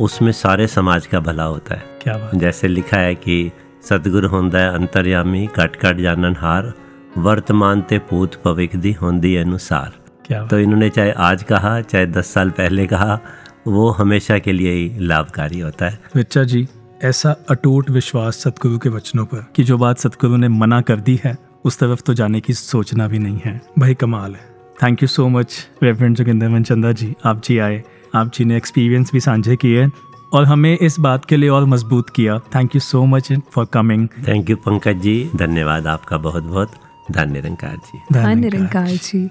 [0.00, 3.50] उसमें सारे समाज का भला होता है। क्या बात। जैसे लिखा है कि
[3.82, 6.72] सतगुरु होंदा है अंतर्यामी कट कट जानन हार
[7.18, 9.97] वर्तमान ते पूत भविख दी होंदी अनुसार।
[10.28, 13.18] क्या तो इन्होंने चाहे आज कहा चाहे दस साल पहले कहा
[13.66, 16.66] वो हमेशा के लिए ही लाभकारी होता है। रिचा जी
[17.04, 21.18] ऐसा अटूट विश्वास सतगुरु के वचनों पर कि जो बात सतगुरु ने मना कर दी
[21.24, 24.46] है उस तरफ़ तो जाने की सोचना भी नहीं है। भाई कमाल है।
[24.82, 27.14] Thank you so much reverend Joginder Manchanda ji.
[27.24, 27.82] आप जी आए।
[28.14, 29.86] आप जी ने एक्सपीरियंस भी साझे किए
[30.32, 34.08] और हमें इस बात के लिए और मज़बूत किया। Thank you so much for coming
[34.28, 35.30] thank you Pankaj ji.
[35.36, 36.72] धन्यवाद आपका बहुत बहुत
[37.10, 39.28] धन्य निरंकार जी हाँ निरंकार जी।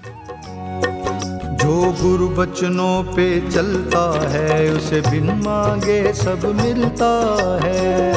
[1.58, 7.10] जो गुरु बचनों पे चलता है, उसे बिन मांगे सब मिलता
[7.64, 8.12] है।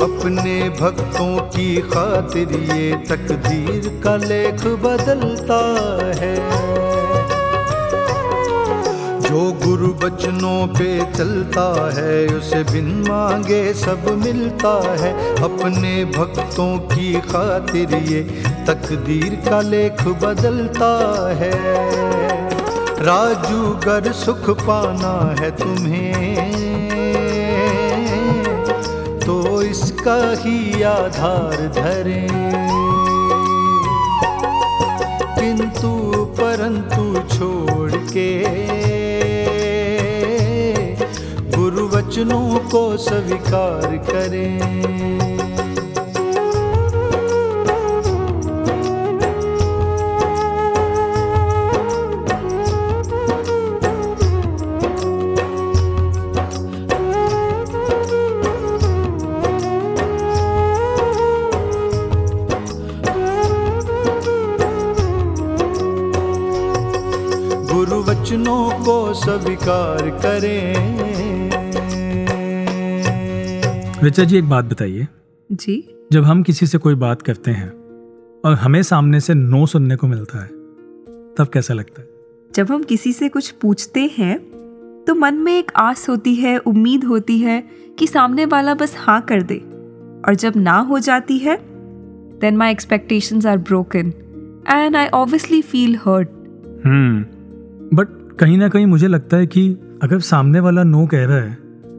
[0.00, 5.60] अपने भक्तों की खातिर ये तकदीर का लेख बदलता
[6.16, 6.34] है।
[9.34, 11.62] जो गुरु बचनों पे चलता
[11.94, 15.10] है, उसे बिन मांगे सब मिलता है।
[15.42, 18.20] अपने भक्तों की खातिर ये
[18.68, 20.92] तकदीर का लेख बदलता
[21.34, 21.50] है।
[23.02, 26.52] राजू गर सुख पाना है तुम्हें
[29.18, 32.93] तो इसका ही आधार धरें।
[42.24, 44.84] वचनों को स्वीकार करें।
[68.04, 71.03] वचनों को स्वीकार करें।
[74.04, 75.06] ऋचा जी एक बात बताइए।
[75.52, 77.68] जी। जब हम किसी से कोई बात करते हैं
[78.44, 80.48] और हमें सामने से नो सुनने को मिलता है
[81.38, 82.08] तब कैसा लगता है?
[82.54, 84.38] जब हम किसी से कुछ पूछते हैं
[85.06, 87.62] तो मन में एक आस होती है उम्मीद होती है
[87.98, 89.56] कि सामने वाला बस हाँ कर दे।
[90.26, 91.56] और जब ना हो जाती है
[92.40, 94.12] then my expectations are broken
[94.68, 96.28] and I obviously feel hurt
[96.86, 97.22] hmm
[97.96, 99.68] but कहीं ना कहीं मुझे लगता है कि
[100.02, 101.54] अगर सामने वाला नो कह रहा है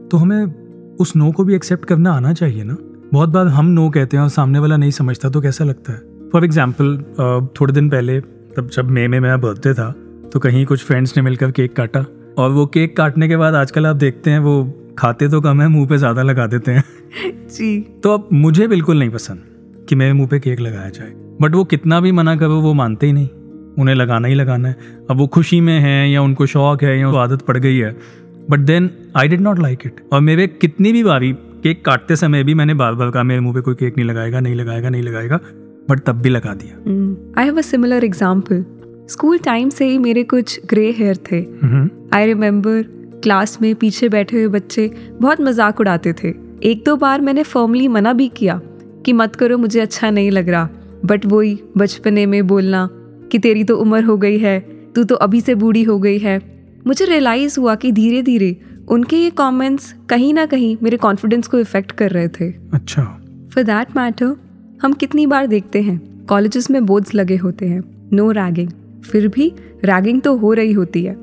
[0.08, 0.65] तो हमें
[1.00, 2.76] उस नो को भी एक्सेप्ट करना आना चाहिए ना?
[3.12, 5.98] बहुत बार हम नो कहते हैं और सामने वाला नहीं समझता तो कैसा लगता है?
[6.32, 6.96] फॉर एग्ज़ाम्पल
[7.60, 8.20] थोड़े दिन पहले
[8.56, 9.90] तब जब मे में मेरा बर्थडे था
[10.32, 12.04] तो कहीं कुछ फ्रेंड्स ने मिलकर केक काटा।
[12.38, 14.62] और वो केक काटने के बाद आजकल आप देखते हैं वो
[14.98, 16.84] खाते तो कम है मुँह पे ज़्यादा लगा देते हैं।
[17.48, 21.54] जी। तो अब मुझे बिल्कुल नहीं पसंद कि मेरे मुँह पे केक लगाया जाए। बट
[21.54, 23.28] वो कितना भी मना करो वो मानते ही नहीं।
[23.78, 24.76] उन्हें लगाना ही लगाना है।
[25.10, 27.96] अब वो खुशी में है या उनको शौक है या आदत पड़ गई है
[28.50, 31.32] but then I did not like it और मेरे कितनी भी बारी
[31.62, 34.40] केक काटते समय भी मैंने बार बार कहा मेरे मुँह पे कोई केक नहीं लगाएगा
[34.40, 35.40] नहीं लगाएगा नहीं लगाएगा।
[35.90, 38.64] बट तब भी लगा दिया। I have a similar example
[39.10, 41.40] school time से ही मेरे कुछ ग्रे हेयर थे।
[42.16, 42.82] आई रिमेम्बर
[43.22, 46.32] क्लास में पीछे बैठे हुए बच्चे बहुत मज़ाक उड़ाते थे।
[46.62, 48.60] एक दो बार मैंने फर्मली मना भी किया
[49.06, 50.68] कि मत करो मुझे अच्छा नहीं लग रहा।
[51.04, 52.88] बट वही बचपने में बोलना
[53.32, 54.58] कि तेरी तो उम्र हो गई है
[54.94, 56.38] तू तो अभी से बूढ़ी हो गई है।
[56.86, 58.56] मुझे रियलाइज़ हुआ कि धीरे धीरे
[58.88, 63.02] उनके ये कमेंट्स कहीं ना कहीं मेरे कॉन्फिडेंस को इफ़ेक्ट कर रहे थे। अच्छा।
[63.54, 64.34] फॉर दैट मैटर
[64.82, 68.70] हम कितनी बार देखते हैं कॉलेजेस में बोर्ड्स लगे होते हैं नो रैगिंग
[69.04, 69.52] फिर भी
[69.84, 71.14] रैगिंग तो हो रही होती है।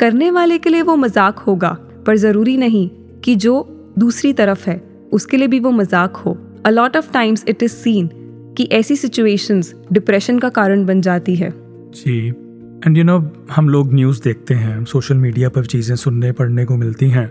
[0.00, 2.88] करने वाले के लिए वो मज़ाक होगा पर ज़रूरी नहीं
[3.24, 3.62] कि जो
[3.98, 4.80] दूसरी तरफ़ है
[5.12, 8.08] उसके लिए भी वो मज़ाक हो। A lot of times it is seen
[8.56, 12.30] कि ऐसी सिचुएशंस डिप्रेशन का कारण बन जाती है। जी।
[12.86, 13.18] एंड यू नो
[13.50, 17.26] हम लोग न्यूज़ देखते हैं सोशल मीडिया पर चीज़ें सुनने पढ़ने को मिलती हैं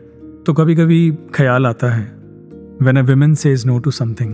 [0.45, 0.99] तो कभी कभी
[1.35, 2.03] ख्याल आता है
[2.85, 4.33] when a woman says no to something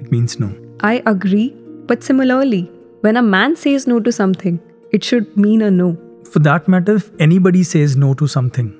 [0.00, 0.50] it means no
[0.88, 1.44] I agree,
[1.90, 2.58] but similarly,
[3.06, 4.54] when a man says no to something,
[4.98, 5.86] it should mean a no.
[6.32, 8.70] For that matter, if anybody says no to something,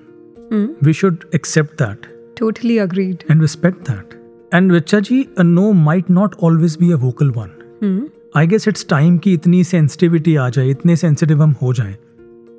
[0.89, 2.09] we should accept that
[2.41, 3.23] Totally agreed.
[3.29, 4.17] and respect that.
[4.59, 7.55] And Richa ji, a no might not always be a vocal one.
[8.37, 11.97] I guess it's time कि इतनी sensitivity आ जाए इतने sensitive हम हो जाएँ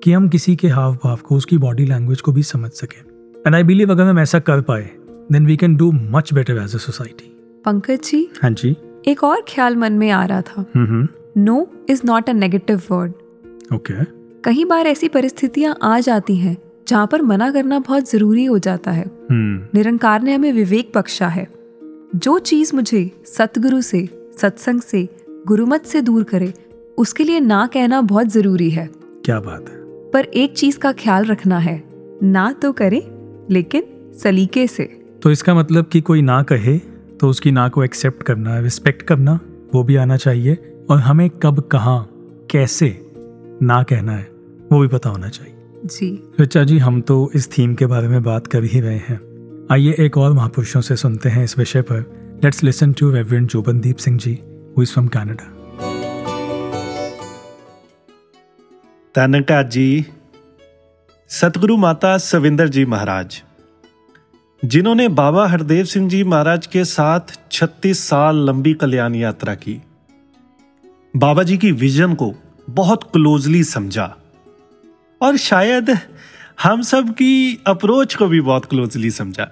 [0.03, 3.01] कि हम किसी के हाव भाव को उसकी बॉडी लैंग्वेज को भी समझ सकें।
[3.47, 4.89] एंड आई बिलीव अगर हम ऐसा कर पाए
[5.31, 9.45] then we can do much better as a society Pankaj ji हाँ जी। एक और
[9.49, 11.07] ख्याल मन में आ रहा था। हम्म
[11.37, 13.11] no is not a negative word
[13.75, 14.03] okay
[14.43, 16.57] कई बार ऐसी परिस्थितियाँ आ जाती हैं
[16.87, 21.27] जहाँ पर मना करना बहुत ज़रूरी हो जाता है। हम्म। निरंकार ने हमें विवेक बख्शा
[21.27, 21.47] है।
[22.15, 26.53] जो चीज़ मुझे सतगुरु से सत्संग से गुरुमत से दूर करे
[26.97, 28.89] उसके लिए ना कहना बहुत ज़रूरी है।
[29.25, 29.75] क्या बात है?
[30.11, 31.83] पर एक चीज़ का ख्याल रखना है
[32.23, 33.01] ना तो करे
[33.51, 33.83] लेकिन
[34.17, 34.83] सलीके से।
[35.23, 36.77] तो इसका मतलब कि कोई ना कहे
[37.19, 39.39] तो उसकी ना को एक्सेप्ट करना रिस्पेक्ट करना
[39.73, 40.57] वो भी आना चाहिए
[40.89, 42.09] और हमें कब कहाँ
[42.49, 42.87] कैसे
[43.61, 44.27] ना कहना है
[44.71, 45.53] वो भी पता होना चाहिए।
[45.85, 49.19] जी। ऋचा जी हम तो इस थीम के बारे में बात कर ही रहे हैं।
[49.71, 51.99] आइए एक और महापुरुषों से सुनते हैं इस विषय पर।
[52.43, 54.39] Let's listen to reverend Jobandeep Singh ji.
[54.77, 55.51] Who is from Canada
[59.15, 60.05] धन्यकार जी
[61.29, 63.41] सतगुरु माता सविंदर जी महाराज
[64.63, 69.79] जिन्होंने बाबा हरदेव सिंह जी महाराज के साथ 36 साल लंबी कल्याण यात्रा की
[71.13, 72.33] बाबा जी की विजन को
[72.69, 74.13] बहुत क्लोजली समझा
[75.21, 75.97] और शायद
[76.63, 79.49] हम सब की अप्रोच को भी बहुत क्लोजली समझा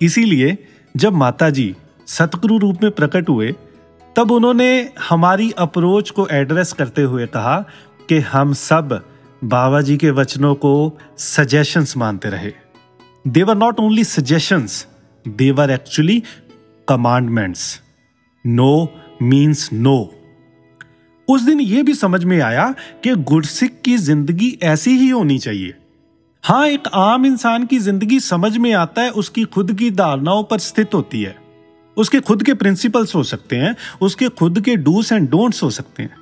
[0.00, 0.56] इसीलिए
[0.94, 1.74] जब माता जी
[2.06, 3.54] सतगुरु रूप में प्रकट हुए
[4.16, 7.58] तब उन्होंने हमारी अप्रोच को एड्रेस करते हुए कहा
[8.08, 9.00] कि हम सब
[9.44, 12.52] बाबा जी के वचनों को सजेशंस मानते रहे।
[13.24, 14.86] They were not only suggestions
[15.26, 16.22] they were actually
[16.88, 17.80] commandments
[18.44, 18.88] no
[19.22, 19.96] means no
[21.28, 25.74] उस दिन यह भी समझ में आया कि गुरसिख की ज़िंदगी ऐसी ही होनी चाहिए।
[26.44, 30.58] हाँ एक आम इंसान की ज़िंदगी समझ में आता है, उसकी खुद की धारणाओं पर
[30.58, 31.43] स्थित होती है।
[31.96, 36.02] उसके खुद के प्रिंसिपल्स हो सकते हैं, उसके खुद के डूस एंड डोंट्स हो सकते
[36.02, 36.16] हैं।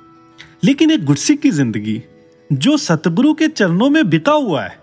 [0.63, 2.03] लेकिन एक गुरसिख की ज़िंदगी,
[2.53, 4.79] जो सतगुरु के चरणों में बिका हुआ है,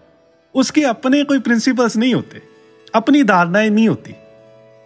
[0.55, 2.43] उसके अपने कोई प्रिंसिपल्स नहीं होते,
[2.95, 4.15] अपनी धारणाएँ नहीं होती।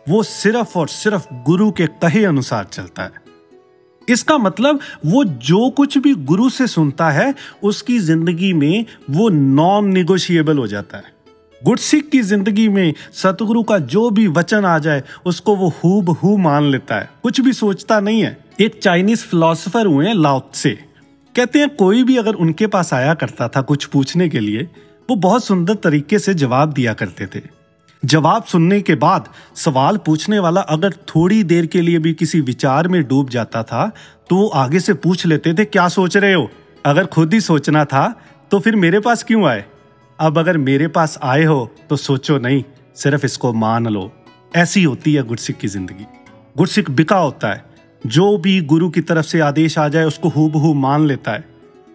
[0.08, 3.12] वो सिर्फ़ और सिर्फ़ गुरु के कहे अनुसार चलता है।
[4.08, 9.88] इसका मतलब वो जो कुछ भी गुरु से सुनता है, उसकी ज़िंदगी में वो नॉन
[9.88, 11.13] निगोशिएबल हो जाता है।
[11.64, 16.36] गुरसिख की ज़िंदगी में सतगुरु का जो भी वचन आ जाए, उसको वो हूब हू
[16.36, 20.70] मान लेता है। कुछ भी सोचता नहीं है। एक चाइनीज़ फिलोसफर हुए लाउत से।
[21.34, 24.68] कहते हैं, कोई भी अगर उनके पास आया करता था कुछ पूछने के लिए,
[25.08, 27.42] वो बहुत सुंदर तरीके से जवाब दिया करते थे।
[28.02, 32.88] जवाब सुनने के बाद सवाल पूछने वाला अगर थोड़ी देर के लिए भी किसी विचार
[32.88, 33.90] में डूब जाता था
[34.30, 36.50] तो वो आगे से पूछ लेते थे, क्या सोच रहे हो?
[36.86, 38.08] अगर खुद ही सोचना था
[38.50, 39.64] तो फिर मेरे पास क्यों आए?
[40.18, 42.62] अब अगर मेरे पास आए हो तो सोचो नहीं,
[42.96, 44.10] सिर्फ़ इसको मान लो।
[44.56, 46.06] ऐसी होती है गुरसिख की ज़िंदगी।
[46.56, 47.64] गुरसिख बिका होता है।
[48.06, 51.44] जो भी गुरु की तरफ़ से आदेश आ जाए, उसको हु मान लेता है।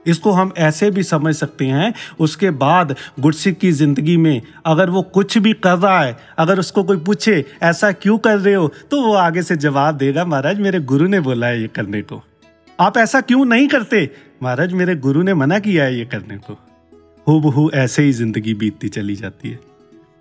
[0.07, 5.01] इसको हम ऐसे भी समझ सकते हैं, उसके बाद गुरसिख की ज़िंदगी में अगर वो
[5.01, 8.67] कुछ भी कर रहा है, अगर उसको कोई पूछे, ऐसा क्यों कर रहे हो?
[8.91, 12.23] तो वो आगे से जवाब देगा, महाराज, मेरे गुरु ने बोला है ये करने को।
[12.79, 14.09] आप ऐसा क्यों नहीं करते?
[14.43, 16.57] महाराज, मेरे गुरु ने मना किया है ये करने को।
[17.29, 19.59] हु ऐसे ही ज़िंदगी बीतती चली जाती है।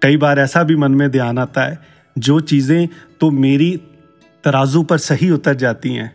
[0.02, 1.78] कई बार ऐसा भी मन में ध्यान आता है,
[2.18, 2.88] जो चीज़ें
[3.20, 3.80] तो मेरी
[4.44, 6.14] तराजू पर सही उतर जाती हैं,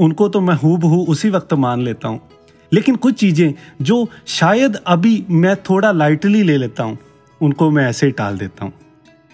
[0.00, 2.20] उनको तो मैं हु उसी वक्त मान लेता हूँ।
[2.72, 6.98] लेकिन कुछ चीज़ें जो शायद अभी मैं थोड़ा लाइटली ले लेता हूँ,
[7.40, 8.72] उनको मैं ऐसे ही टाल देता हूँ।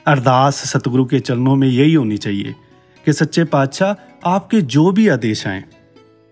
[0.06, 2.54] अरदास सतगुरु के चरणों में यही होनी चाहिए
[3.04, 3.94] कि सच्चे पातशाह
[4.30, 5.64] आपके जो भी आदेश आए।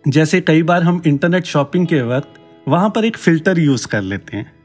[0.05, 2.35] जैसे कई बार हम इंटरनेट शॉपिंग के वक्त
[2.69, 4.56] वहाँ पर एक फ़िल्टर यूज़ कर लेते हैं।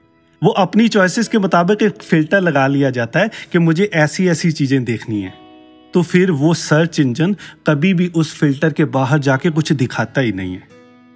[0.42, 4.52] वो अपनी चॉइसेस के मुताबिक एक फ़िल्टर लगा लिया जाता है कि मुझे ऐसी ऐसी
[4.52, 5.34] चीज़ें देखनी है।
[5.94, 7.36] तो फिर वो सर्च इंजन
[7.68, 10.68] कभी भी उस फ़िल्टर के बाहर जाके कुछ दिखाता ही नहीं है।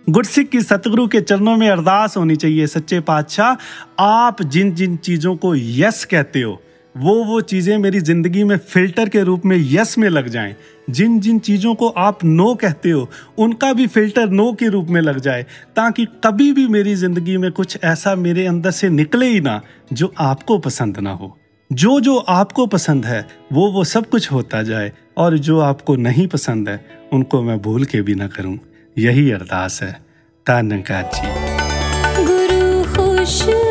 [0.07, 5.35] गुरसिख की सतगुरु के चरणों में अरदास होनी चाहिए, सच्चे पातशाह। आप जिन जिन चीज़ों
[5.35, 6.61] को यस कहते हो,
[6.95, 10.55] वो वो चीज़ें मेरी ज़िंदगी में फ़िल्टर के रूप में यस में लग जाएँ।
[10.89, 15.01] जिन जिन चीज़ों को आप नो कहते हो, उनका भी फ़िल्टर नो के रूप में
[15.01, 15.43] लग जाए,
[15.75, 19.61] ताकि कभी भी मेरी ज़िंदगी में कुछ ऐसा मेरे अंदर से निकले ही ना,
[19.93, 21.37] जो आपको पसंद ना हो।
[21.71, 26.27] जो जो आपको पसंद है, वो वो सब कुछ होता जाए, और जो आपको नहीं
[26.27, 28.59] पसंद है, उनको मैं भूल के भी ना करूँ।
[28.97, 29.91] यही अरदास है।
[30.45, 31.27] तानकार जी।
[32.23, 33.64] गुरु खुश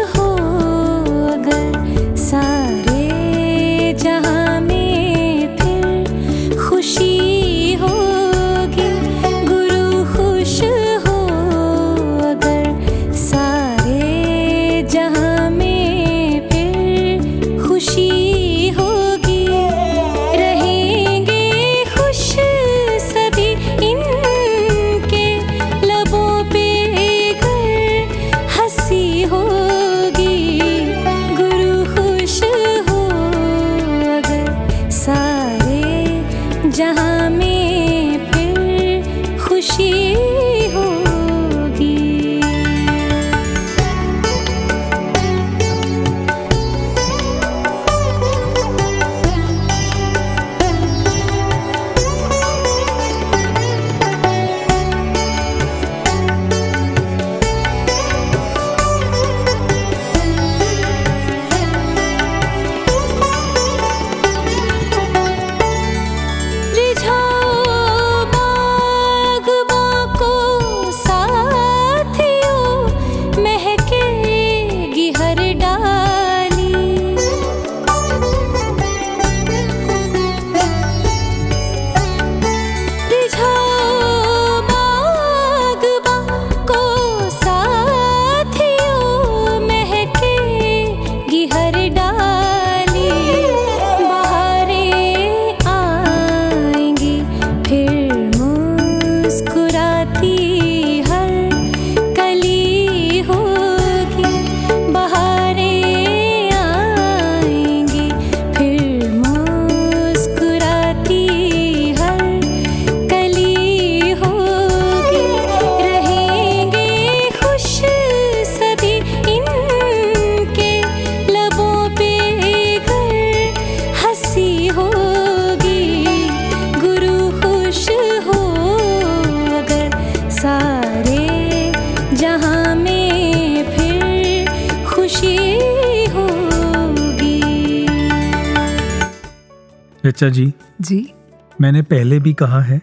[140.25, 141.15] ऋचा जी। जी।
[141.61, 142.81] मैंने पहले भी कहा है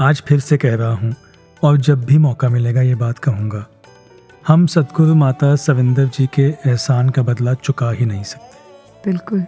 [0.00, 1.14] आज फिर से कह रहा हूँ
[1.62, 3.66] और जब भी मौका मिलेगा ये बात कहूँगा।
[4.46, 9.44] हम सतगुरु माता सविंदर जी के एहसान का बदला चुका ही नहीं सकते। बिल्कुल।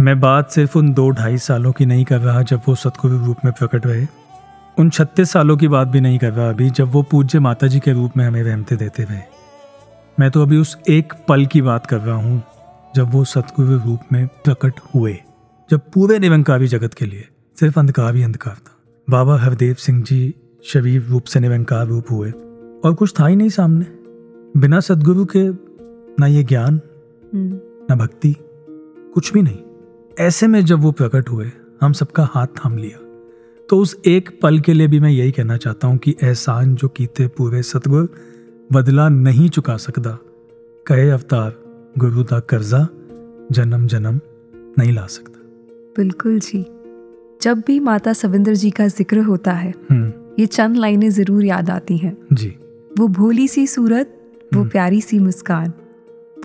[0.00, 3.36] मैं बात सिर्फ़ उन दो ढाई सालों की नहीं कर रहा जब वो सतगुरु रूप
[3.44, 4.06] में प्रकट रहे।
[4.78, 7.80] उन छत्तीस सालों की बात भी नहीं कर रहा अभी जब वो पूज्य माता जी
[7.80, 9.22] के रूप में हमें रहमते देते रहे।
[10.20, 12.42] मैं तो अभी उस एक पल की बात कर रहा हूँ
[12.96, 15.22] जब वो सतगुरु रूप में प्रकट हुए।
[15.70, 17.28] जब पूरे निरंकारी जगत के लिए
[17.60, 18.76] सिर्फ़ अंधकार ही अंधकार था।
[19.10, 22.30] बाबा हरदेव सिंह जी शरीर रूप से निरंकार रूप हुए
[22.84, 23.86] और कुछ था ही नहीं सामने।
[24.60, 25.48] बिना सदगुरु के
[26.20, 26.80] ना ये ज्ञान
[27.34, 28.34] ना भक्ति
[29.14, 29.58] कुछ भी नहीं।
[30.18, 31.50] ऐसे में जब वो प्रकट हुए
[31.80, 32.98] हम सबका हाथ थाम लिया।
[33.70, 36.88] तो उस एक पल के लिए भी मैं यही कहना चाहता हूँ कि एहसान जो
[36.88, 38.08] कीते पूरे सतगुर
[38.72, 40.18] बदला नहीं चुका सकता।
[40.86, 41.54] कहे अवतार
[41.98, 42.86] गुरु का कर्जा
[43.52, 44.20] जन्म जन्म
[44.78, 45.37] नहीं ला सकता।
[45.98, 46.64] बिल्कुल जी।
[47.42, 51.70] जब भी माता सविंदर जी का ज़िक्र होता है हम्म। ये चंद लाइनें ज़रूर याद
[51.70, 52.48] आती हैं। जी।
[52.90, 54.14] वो भोली सी सूरत
[54.54, 55.72] वो हम्म। प्यारी सी मुस्कान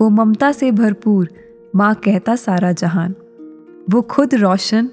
[0.00, 1.28] वो ममता से भरपूर
[1.76, 3.14] माँ कहता सारा जहान
[3.90, 4.88] वो खुद रोशन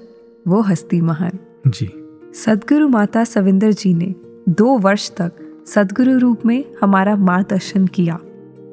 [0.46, 1.90] वो हस्ती महान। जी।
[2.34, 4.14] सदगुरु माता सविंदर जी ने
[4.48, 5.32] दो वर्ष तक
[5.66, 8.18] सदगुरु रूप में हमारा मार्गदर्शन किया।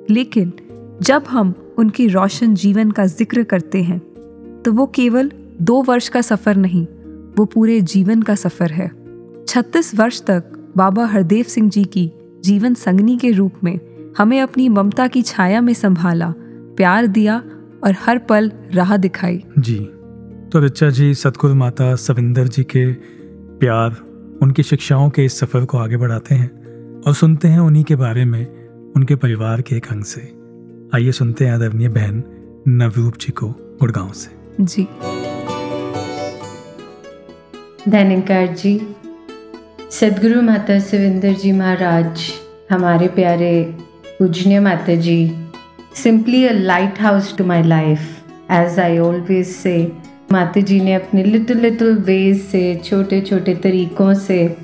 [0.10, 0.54] लेकिन
[1.02, 4.00] जब हम उनकी रोशन जीवन का ज़िक्र करते हैं
[4.62, 5.32] तो वो केवल
[5.62, 6.86] दो वर्ष का सफ़र नहीं
[7.38, 8.88] वो पूरे जीवन का सफ़र है।
[9.48, 12.12] छत्तीस वर्ष तक बाबा हरदेव सिंह जी की
[12.44, 13.80] जीवन संगनी के रूप में
[14.18, 16.34] हमें अपनी ममता की छाया में संभाला
[16.78, 17.38] प्यार दिया
[17.84, 19.80] और हर पल राह दिखाई। जी
[20.54, 22.92] तो रिचा जी सतगुरु माता सविंदर जी के
[23.60, 23.98] प्यार
[24.42, 28.26] उनकी शिक्षाओं के इस सफ़र को आगे बढ़ाते हैं और सुनते हैं उन्हीं के बारे
[28.26, 28.46] में
[28.96, 30.22] उनके परिवार के एक अंग से।
[30.96, 32.24] आइए सुनते हैं आदरणीय बहन
[32.68, 33.50] नवरूप जी को
[33.80, 34.88] गुड़गांव से। जी।
[37.88, 38.96] धनकार जी
[39.92, 42.22] सदगुरु माता सविंदर जी महाराज,
[42.72, 43.62] हमारे प्यारे
[44.20, 45.32] पूजनीय Mata ji
[45.96, 46.52] simply a
[47.02, 49.92] lighthouse to my life as I always say
[50.32, 54.58] Mata ji ने अपने लिटिल लिटिल वेज से, छोटे छोटे तरीक़ों से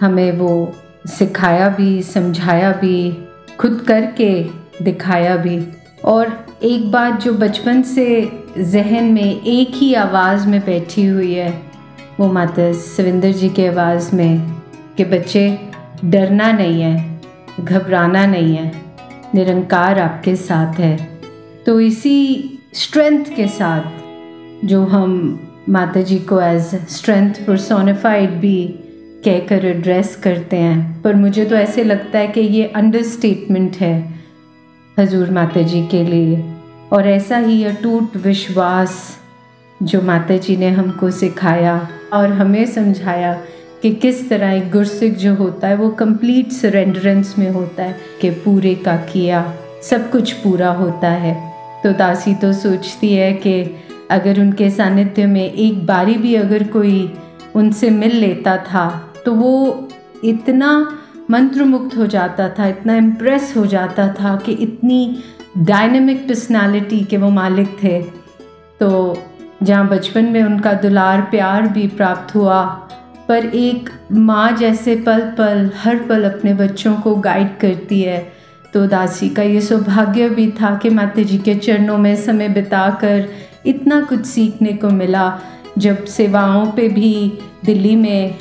[0.00, 0.72] हमें वो
[1.06, 3.12] सिखाया भी, समझाया भी,
[3.60, 4.42] खुद करके
[4.84, 5.64] दिखाया भी।
[6.04, 11.67] और एक बात जो बचपन से जहन में एक ही आवाज़ में बैठी हुई है
[12.20, 14.38] वो माता सविंदर जी के आवाज़ में
[14.96, 15.58] कि बच्चे,
[16.04, 17.20] डरना नहीं है,
[17.60, 18.72] घबराना नहीं है,
[19.34, 20.96] निरंकार आपके साथ है।
[21.66, 25.14] तो इसी स्ट्रेंथ के साथ जो हम
[25.68, 28.66] माता जी को एज स्ट्रेंथ परसोनिफाइड भी
[29.24, 34.14] कहकर एड्रेस करते हैं, पर मुझे तो ऐसे लगता है कि ये अंडरस्टेटमेंट है
[34.98, 36.44] हजूर माता जी के लिए।
[36.92, 39.18] और ऐसा ही अटूट विश्वास
[39.82, 43.32] जो माता जी ने हमको सिखाया और हमें समझाया
[43.82, 48.30] कि किस तरह एक गुरसिक जो होता है वो कंप्लीट सरेंडरेंस में होता है, कि
[48.30, 49.52] पूरे का किया,
[49.82, 51.36] सब कुछ पूरा होता है।
[51.82, 53.62] तो दासी तो सोचती है कि
[54.10, 57.12] अगर उनके सानिध्य में एक बारी भी अगर कोई
[57.54, 58.88] उनसे मिल लेता था
[59.24, 59.88] तो वो
[60.24, 60.70] इतना
[61.30, 65.18] मंत्रमुक्त हो जाता था, इतना इम्प्रेस हो जाता था कि इतनी
[65.58, 68.00] डायनेमिक पर्सनालिटी के वो मालिक थे।
[68.80, 68.90] तो
[69.62, 72.62] जहाँ बचपन में उनका दुलार प्यार भी प्राप्त हुआ,
[73.28, 78.20] पर एक माँ जैसे पल पल हर पल अपने बच्चों को गाइड करती है।
[78.74, 83.28] तो दासी का ये सौभाग्य भी था कि माता जी के चरणों में समय बिताकर
[83.66, 85.38] इतना कुछ सीखने को मिला,
[85.78, 88.34] जब सेवाओं पे भी दिल्ली में,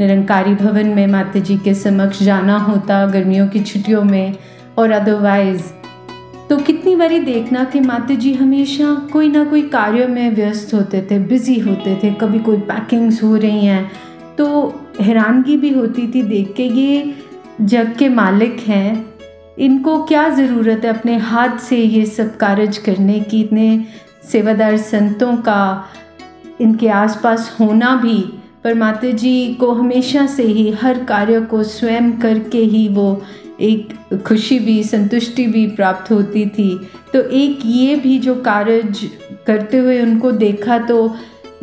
[0.00, 4.34] निरंकारी भवन में माता जी के समक्ष जाना होता गर्मियों की छुट्टियों में,
[4.78, 5.62] और अदरवाइज़
[6.52, 11.00] तो कितनी बारी देखना कि माता जी हमेशा कोई ना कोई कार्य में व्यस्त होते
[11.10, 13.90] थे बिज़ी होते थे, कभी कोई पैकिंग्स हो रही हैं।
[14.38, 14.46] तो
[15.00, 17.14] हैरानगी भी होती थी देख के ये
[17.60, 19.14] जग के मालिक हैं।
[19.58, 23.40] इनको क्या ज़रूरत है अपने हाथ से ये सब कार्य करने की?
[23.40, 23.84] इतने
[24.32, 25.84] सेवादार संतों का
[26.60, 28.18] इनके आसपास होना भी,
[28.64, 33.22] पर माता जी को हमेशा से ही हर कार्य को स्वयं करके ही वो
[33.62, 36.70] एक खुशी भी, संतुष्टि भी प्राप्त होती थी।
[37.12, 38.82] तो एक ये भी जो कार्य
[39.46, 41.14] करते हुए उनको देखा तो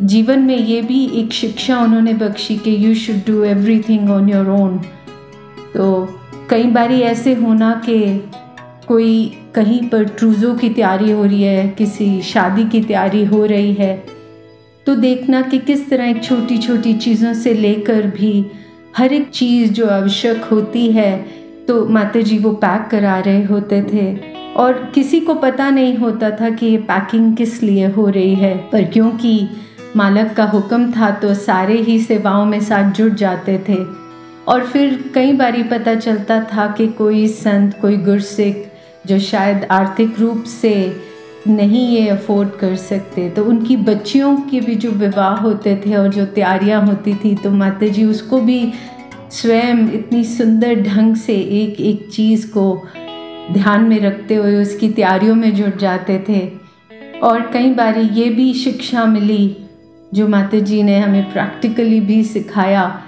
[0.02, 4.48] जीवन में ये भी एक शिक्षा उन्होंने बख्शी कि you should do everything on your
[4.50, 4.78] own
[5.74, 5.88] तो
[6.50, 7.98] कई बारी ऐसे होना कि
[8.88, 9.10] कोई
[9.54, 13.94] कहीं पर ट्रूज़ों की तैयारी हो रही है, किसी शादी की तैयारी हो रही है
[14.86, 18.46] तो देखना कि किस तरह एक छोटी छोटी चीज़ों से लेकर भी
[18.96, 21.12] हर एक चीज़ जो आवश्यक होती है
[21.70, 24.06] तो माता जी वो पैक करा रहे होते थे
[24.54, 28.56] और किसी को पता नहीं होता था कि ये पैकिंग किस लिए हो रही है।
[28.72, 29.48] पर क्योंकि
[29.96, 33.76] मालक का हुक्म था तो सारे ही सेवाओं में साथ जुड़ जाते थे।
[34.48, 38.72] और फिर कई बारी पता चलता था कि कोई संत, कोई गुरसिख
[39.06, 41.02] जो शायद आर्थिक रूप से
[41.48, 46.08] नहीं ये अफोर्ड कर सकते तो उनकी बच्चियों के भी जो विवाह होते थे और
[46.08, 48.72] जो तैयारियाँ होती थी तो माता जी उसको भी
[49.32, 52.88] स्वयं इतनी सुंदर ढंग से एक एक चीज़ को
[53.52, 56.50] ध्यान में रखते हुए उसकी तैयारियों में जुट जाते थे।
[57.22, 59.56] और कई बार ये भी शिक्षा मिली,
[60.14, 63.02] जो माता जी ने हमें प्रैक्टिकली भी सिखाया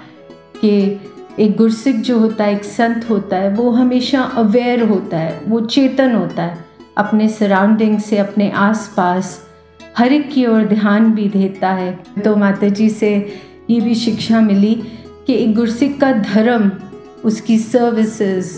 [0.61, 0.99] कि
[1.39, 5.59] एक गुरसिक जो होता है, एक संत होता है, वो हमेशा अवेयर होता है, वो
[5.61, 6.65] चेतन होता है,
[6.97, 9.47] अपने सराउंडिंग से, अपने आसपास
[9.97, 13.33] हर एक की ओर ध्यान भी देता है। तो माता जी से
[13.69, 14.83] ये भी शिक्षा मिली।
[15.27, 16.71] कि एक गुरसिक का धर्म,
[17.23, 18.57] उसकी सर्विसेज़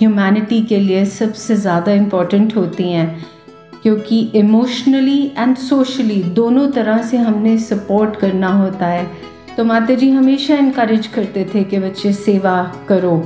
[0.00, 3.26] ह्यूमैनिटी के लिए सबसे ज़्यादा इंपॉर्टेंट होती हैं।
[3.82, 9.06] क्योंकि इमोशनली एंड सोशली दोनों तरह से हमने सपोर्ट करना होता है।
[9.56, 13.22] तो माता जी हमेशा इनक्रेज करते थे कि बच्चे सेवा करो।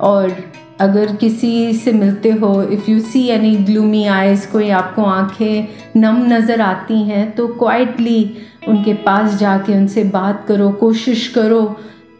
[0.00, 0.34] और
[0.80, 6.24] अगर किसी से मिलते हो if you see any gloomy eyes कोई आपको आँखें नम
[6.32, 8.36] नज़र आती हैं तो क्वाइटली
[8.68, 11.64] उनके पास जाके उनसे बात करो, कोशिश करो।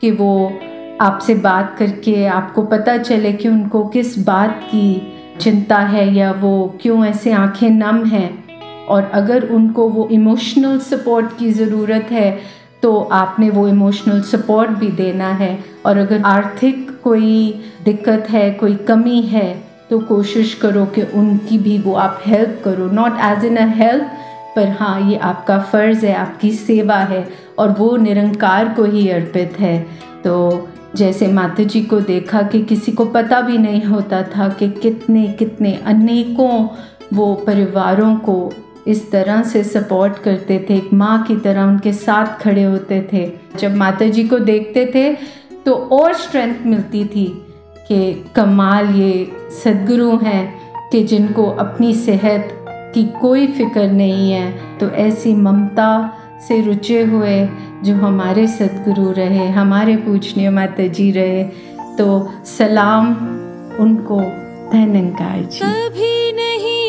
[0.03, 0.53] कि वो
[1.00, 6.53] आपसे बात करके आपको पता चले कि उनको किस बात की चिंता है या वो
[6.82, 12.30] क्यों ऐसे आँखें नम हैं। और अगर उनको वो इमोशनल सपोर्ट की ज़रूरत है
[12.82, 18.74] तो आपने वो इमोशनल सपोर्ट भी देना है। और अगर आर्थिक कोई दिक्कत है, कोई
[18.88, 19.48] कमी है
[19.90, 24.11] तो कोशिश करो कि उनकी भी वो आप हेल्प करो। Not as in a help
[24.57, 27.28] पर हाँ ये आपका फ़र्ज़ है, आपकी सेवा है
[27.59, 29.78] और वो निरंकार को ही अर्पित है।
[30.24, 34.68] तो जैसे माता जी को देखा कि किसी को पता भी नहीं होता था कि
[34.72, 36.66] कितने कितने अनेकों
[37.12, 38.53] वो परिवारों को
[38.86, 43.30] इस तरह से सपोर्ट करते थे, एक माँ की तरह उनके साथ खड़े होते थे।
[43.59, 45.12] जब माता जी को देखते थे
[45.64, 47.26] तो और स्ट्रेंथ मिलती थी
[47.88, 49.30] कि कमाल ये
[49.64, 52.61] सदगुरु हैं कि जिनको अपनी सेहत
[52.95, 55.90] की कोई फ़िक्र नहीं है तो ऐसी ममता
[56.49, 57.49] से रुचे हुए
[57.84, 61.45] जो हमारे सदगुरु रहे, हमारे पूजनीय माता जी रहे
[61.99, 62.07] तो
[62.45, 63.09] सलाम
[63.80, 64.20] उनको
[64.72, 66.82] धन्यकार जी। कभी नहीं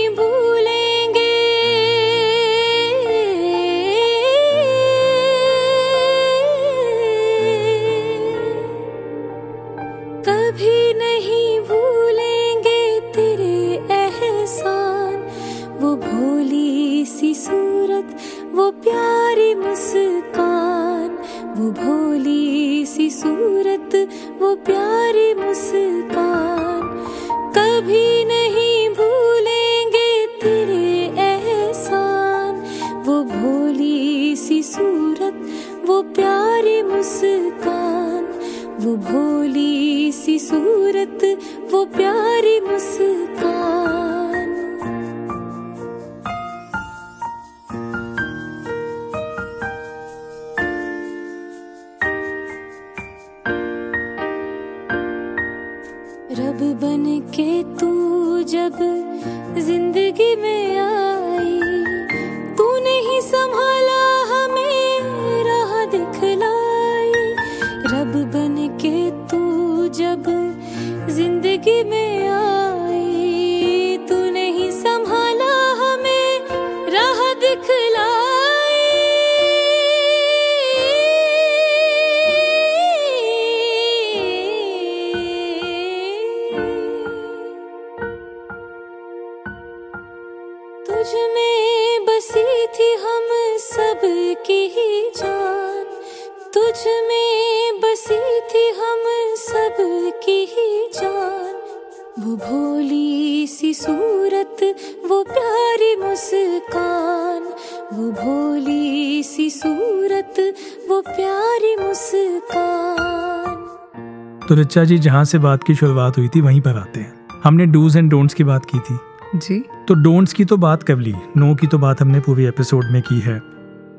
[114.73, 117.13] रिचा जी जहाँ से बात की शुरुआत हुई थी वहीं पर आते हैं।
[117.43, 118.97] हमने डूज एंड डोंट्स की बात की थी।
[119.35, 122.85] जी। तो डोंट्स की तो बात कर ली नो की तो बात हमने पूरे एपिसोड
[122.91, 123.39] में की है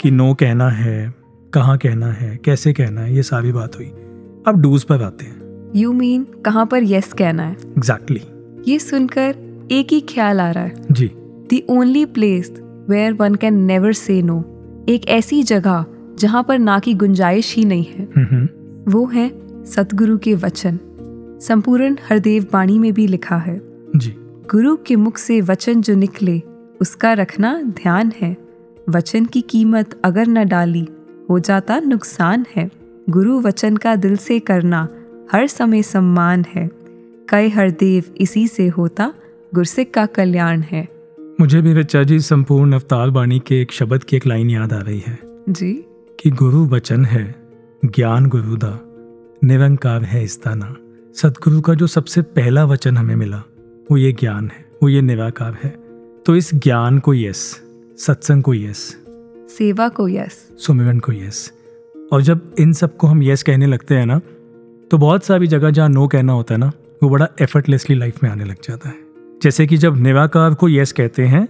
[0.00, 1.14] कि नो कहना है
[1.52, 3.86] कहाँ कहना है कैसे कहना है ये सारी बात हुई।
[4.46, 7.52] अब डूज पर आते हैं। यू मीन कहाँ पर यस कहना है?
[7.52, 8.68] Exactly exactly.
[8.68, 11.10] ये सुनकर एक ही ख्याल आ रहा है। जी।
[11.50, 12.52] The only place
[12.88, 14.40] where one can never say no
[14.88, 15.84] एक ऐसी जगह
[16.18, 18.48] जहाँ पर ना की गुंजाइश ही नहीं है
[18.88, 20.78] वो है सतगुरु के वचन।
[21.42, 23.60] संपूर्ण हरदेव बाणी में भी लिखा है।
[23.96, 24.14] जी।
[24.50, 26.42] गुरु के मुख से वचन जो निकले
[26.80, 28.36] उसका रखना ध्यान है।
[28.88, 30.88] वचन की कीमत अगर न डाली
[31.30, 32.70] हो जाता नुकसान है।
[33.10, 34.88] गुरु वचन का दिल से करना
[35.32, 36.70] हर समय सम्मान है।
[37.28, 39.14] कई हरदेव इसी से होता
[39.54, 40.88] गुरसिक का कल्याण है।
[41.40, 44.78] मुझे भी रचा जी संपूर्ण अवतार बाणी के एक शब्द की एक लाइन याद आ
[44.78, 45.84] रही है। जी।
[46.20, 47.34] कि गुरु वचन है
[47.84, 48.93] ज्ञान गुरु दा
[49.44, 50.74] निरंकार है इसका ना
[51.14, 53.42] सदगुरु का जो सबसे पहला वचन हमें मिला
[53.90, 55.70] वो ये ज्ञान है वो ये निराकार है।
[56.26, 57.62] तो इस ज्ञान को यस
[57.98, 58.78] सत्संग को यस
[59.48, 61.52] सेवा को यस। सुमिरन को यस।
[62.12, 64.18] और जब इन सबको हम यस कहने लगते हैं ना
[64.90, 66.72] तो बहुत सारी जगह जहाँ नो कहना होता है ना
[67.02, 68.96] वो बड़ा एफर्टलेसली लाइफ में आने लग जाता है।
[69.42, 71.46] जैसे कि जब निराकार को यस कहते हैं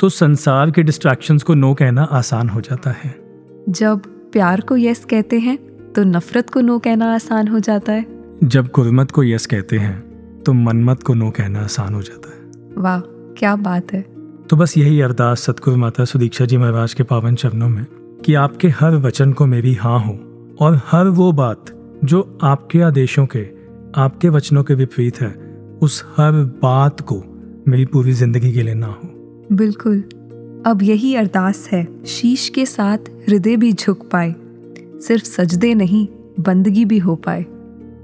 [0.00, 3.14] तो संसार के डिस्ट्रैक्शंस को नो कहना आसान हो जाता है।
[3.68, 4.00] जब
[4.32, 5.58] प्यार को यस कहते हैं
[5.94, 8.06] तो नफरत को नो कहना आसान हो जाता है।
[8.44, 12.82] जब गुरमत को यस कहते हैं तो मनमत को नो कहना आसान हो जाता है।
[12.82, 13.00] वाह
[13.38, 14.00] क्या बात है।
[14.50, 17.84] तो बस यही अरदास सतगुरु माता सुदीक्षा जी महाराज के पावन चरणों में
[18.24, 20.18] कि आपके हर वचन को मेरी हाँ हो
[20.60, 21.70] और हर वो बात
[22.04, 23.46] जो आपके आदेशों के
[23.96, 25.30] आपके वचनों के विपरीत है
[25.82, 26.32] उस हर
[26.62, 27.22] बात को
[27.68, 29.08] मेरी पूरी ज़िंदगी के लिए ना हो।
[29.52, 29.98] बिल्कुल।
[30.66, 34.34] अब यही अरदास है शीश के साथ हृदय भी झुक पाए।
[35.02, 36.06] सिर्फ़ सजदे नहीं
[36.40, 37.44] बंदगी भी हो पाए।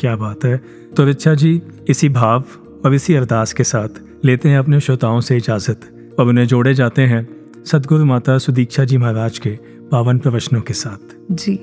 [0.01, 0.57] क्या बात है।
[0.97, 2.45] तो रिचा जी इसी भाव
[2.85, 5.81] और इसी अरदास के साथ लेते हैं अपने श्रोताओं से इजाज़त।
[6.21, 7.27] और उन्हें जोड़े जाते हैं
[7.65, 9.51] सदगुरु माता सुदीक्षा जी महाराज के
[9.91, 11.59] पावन प्रवचनों के साथ। जी।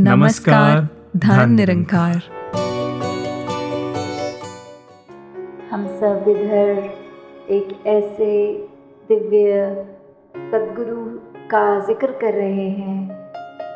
[0.00, 2.22] नमस्कार धन निरंकार।
[5.70, 6.68] हम सब इधर
[7.50, 8.30] एक ऐसे
[9.08, 9.86] दिव्य
[10.34, 11.04] सदगुरु
[11.50, 12.98] का ज़िक्र कर रहे हैं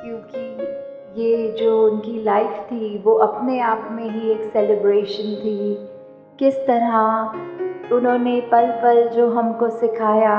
[0.04, 0.45] क्योंकि
[1.16, 5.74] ये जो उनकी लाइफ थी, वो अपने आप में ही एक सेलिब्रेशन थी।
[6.38, 10.34] किस तरह उन्होंने पल पल जो हमको सिखाया,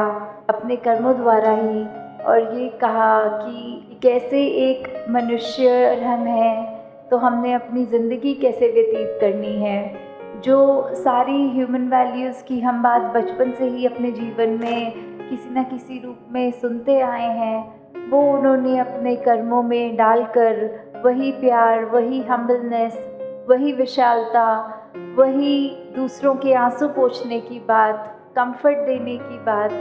[0.49, 1.83] अपने कर्मों द्वारा ही,
[2.23, 9.17] और ये कहा कि कैसे एक मनुष्य हम हैं तो हमने अपनी ज़िंदगी कैसे व्यतीत
[9.21, 14.91] करनी है। जो सारी ह्यूमन वैल्यूज़ की हम बात बचपन से ही अपने जीवन में
[15.29, 17.76] किसी न किसी रूप में सुनते आए हैं
[18.09, 23.13] वो उन्होंने अपने कर्मों में डालकर वही प्यार, वही हम्बलनेस
[23.49, 24.73] वही विशालता,
[25.15, 29.71] वही दूसरों के आँसू पोछने की बात कंफर्ट देने की बात,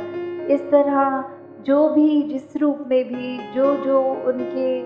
[0.50, 1.24] इस तरह
[1.60, 4.82] जो भी, जिस रूप में भी, जो जो उनके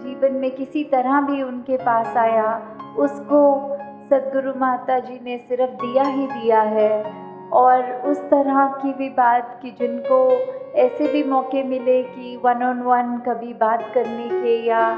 [0.00, 3.68] जीवन में किसी तरह भी उनके पास आया, उसको
[4.10, 7.12] सदगुरु माता जी ने सिर्फ़ दिया ही दिया है।
[7.52, 10.28] और उस तरह की भी बात कि जिनको
[10.74, 14.88] ऐसे भी मौके मिले कि वन ऑन वन कभी बात करने के या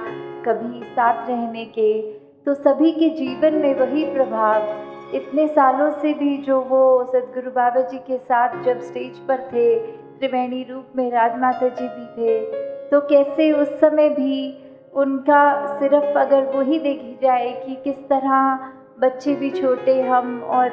[0.46, 1.90] कभी साथ रहने के
[2.46, 7.80] तो सभी के जीवन में वही प्रभाव। इतने सालों से भी जो वो सदगुरु बाबा
[7.80, 9.74] जी के साथ जब स्टेज पर थे,
[10.18, 14.36] त्रिवेणी रूप में राजमाता जी भी थे तो कैसे उस समय भी
[14.94, 15.44] उनका
[15.78, 18.70] सिर्फ़ अगर वही देखी जाए कि किस तरह
[19.00, 20.70] बच्चे भी छोटे, हम और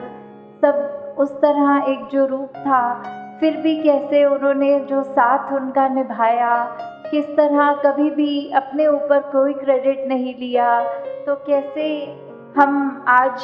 [0.62, 2.82] सब उस तरह एक जो रूप था
[3.42, 6.64] फिर भी कैसे उन्होंने जो साथ उनका निभाया?
[7.12, 10.68] किस तरह कभी भी अपने ऊपर कोई क्रेडिट नहीं लिया?
[11.26, 11.88] तो कैसे
[12.58, 13.44] हम आज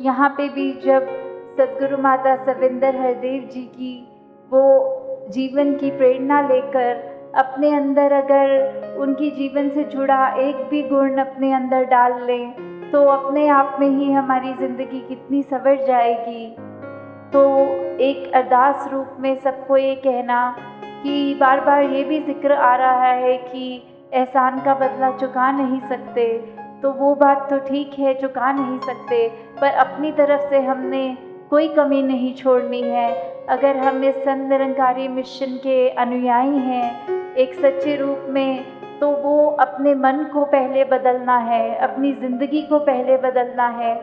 [0.00, 1.06] यहाँ पे भी जब
[1.58, 3.94] सदगुरु माता सविंदर हरदेव जी की
[4.52, 4.62] वो
[5.30, 6.96] जीवन की प्रेरणा लेकर
[7.34, 13.04] अपने अंदर अगर उनकी जीवन से जुड़ा एक भी गुण अपने अंदर डाल लें तो
[13.08, 16.56] अपने आप में ही हमारी ज़िंदगी कितनी सवर जाएगी।
[17.34, 17.40] तो
[18.00, 20.38] एक अरदास रूप में सबको ये कहना
[21.02, 23.82] कि बार बार ये भी ज़िक्र आ रहा है कि
[24.14, 26.26] एहसान का बदला चुका नहीं सकते।
[26.82, 29.28] तो वो बात तो ठीक है, चुका नहीं सकते,
[29.60, 31.16] पर अपनी तरफ़ से हमने
[31.50, 33.10] कोई कमी नहीं छोड़नी है।
[33.48, 38.64] अगर हम इस संत निरंकारी मिशन के अनुयायी हैं, एक सच्चे रूप में
[39.00, 43.94] तो वो अपने मन को पहले बदलना है, अपनी ज़िंदगी को पहले बदलना है।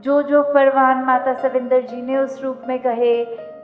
[0.00, 3.14] जो जो फरमान माता सविंदर जी ने उस रूप में कहे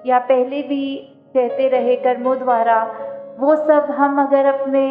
[0.07, 0.97] या पहले भी
[1.37, 2.83] कहते रहे कर्मों द्वारा,
[3.41, 4.83] वो सब हम अगर अपने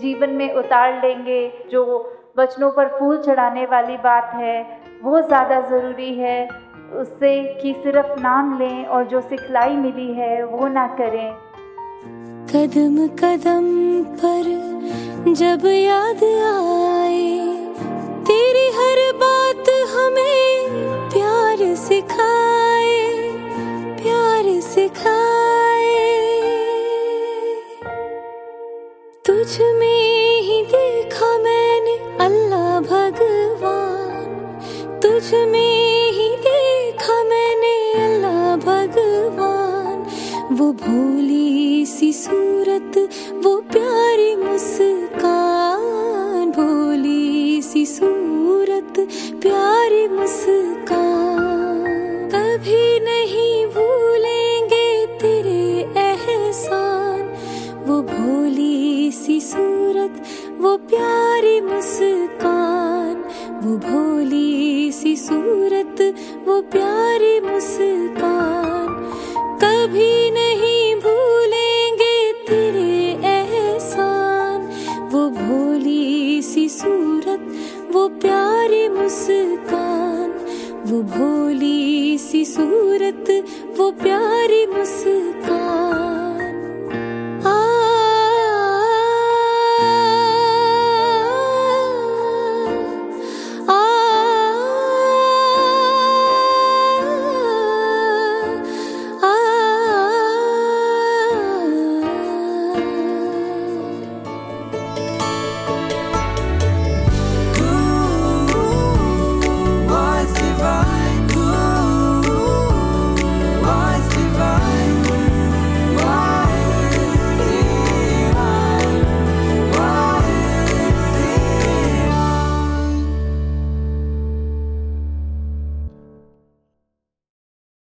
[0.00, 1.40] जीवन में उतार लेंगे,
[1.70, 1.82] जो
[2.38, 6.48] वचनों पर फूल चढ़ाने वाली बात है, वो ज़्यादा ज़रूरी है।
[6.94, 7.32] उससे
[7.62, 11.32] कि सिर्फ़ नाम लें और जो सिखलाई मिली है, वो ना करें।
[12.46, 13.66] कदम कदम
[14.14, 17.69] पर जब याद आए
[18.28, 20.68] तेरी हर बात हमें
[21.12, 22.98] प्यार सिखाए।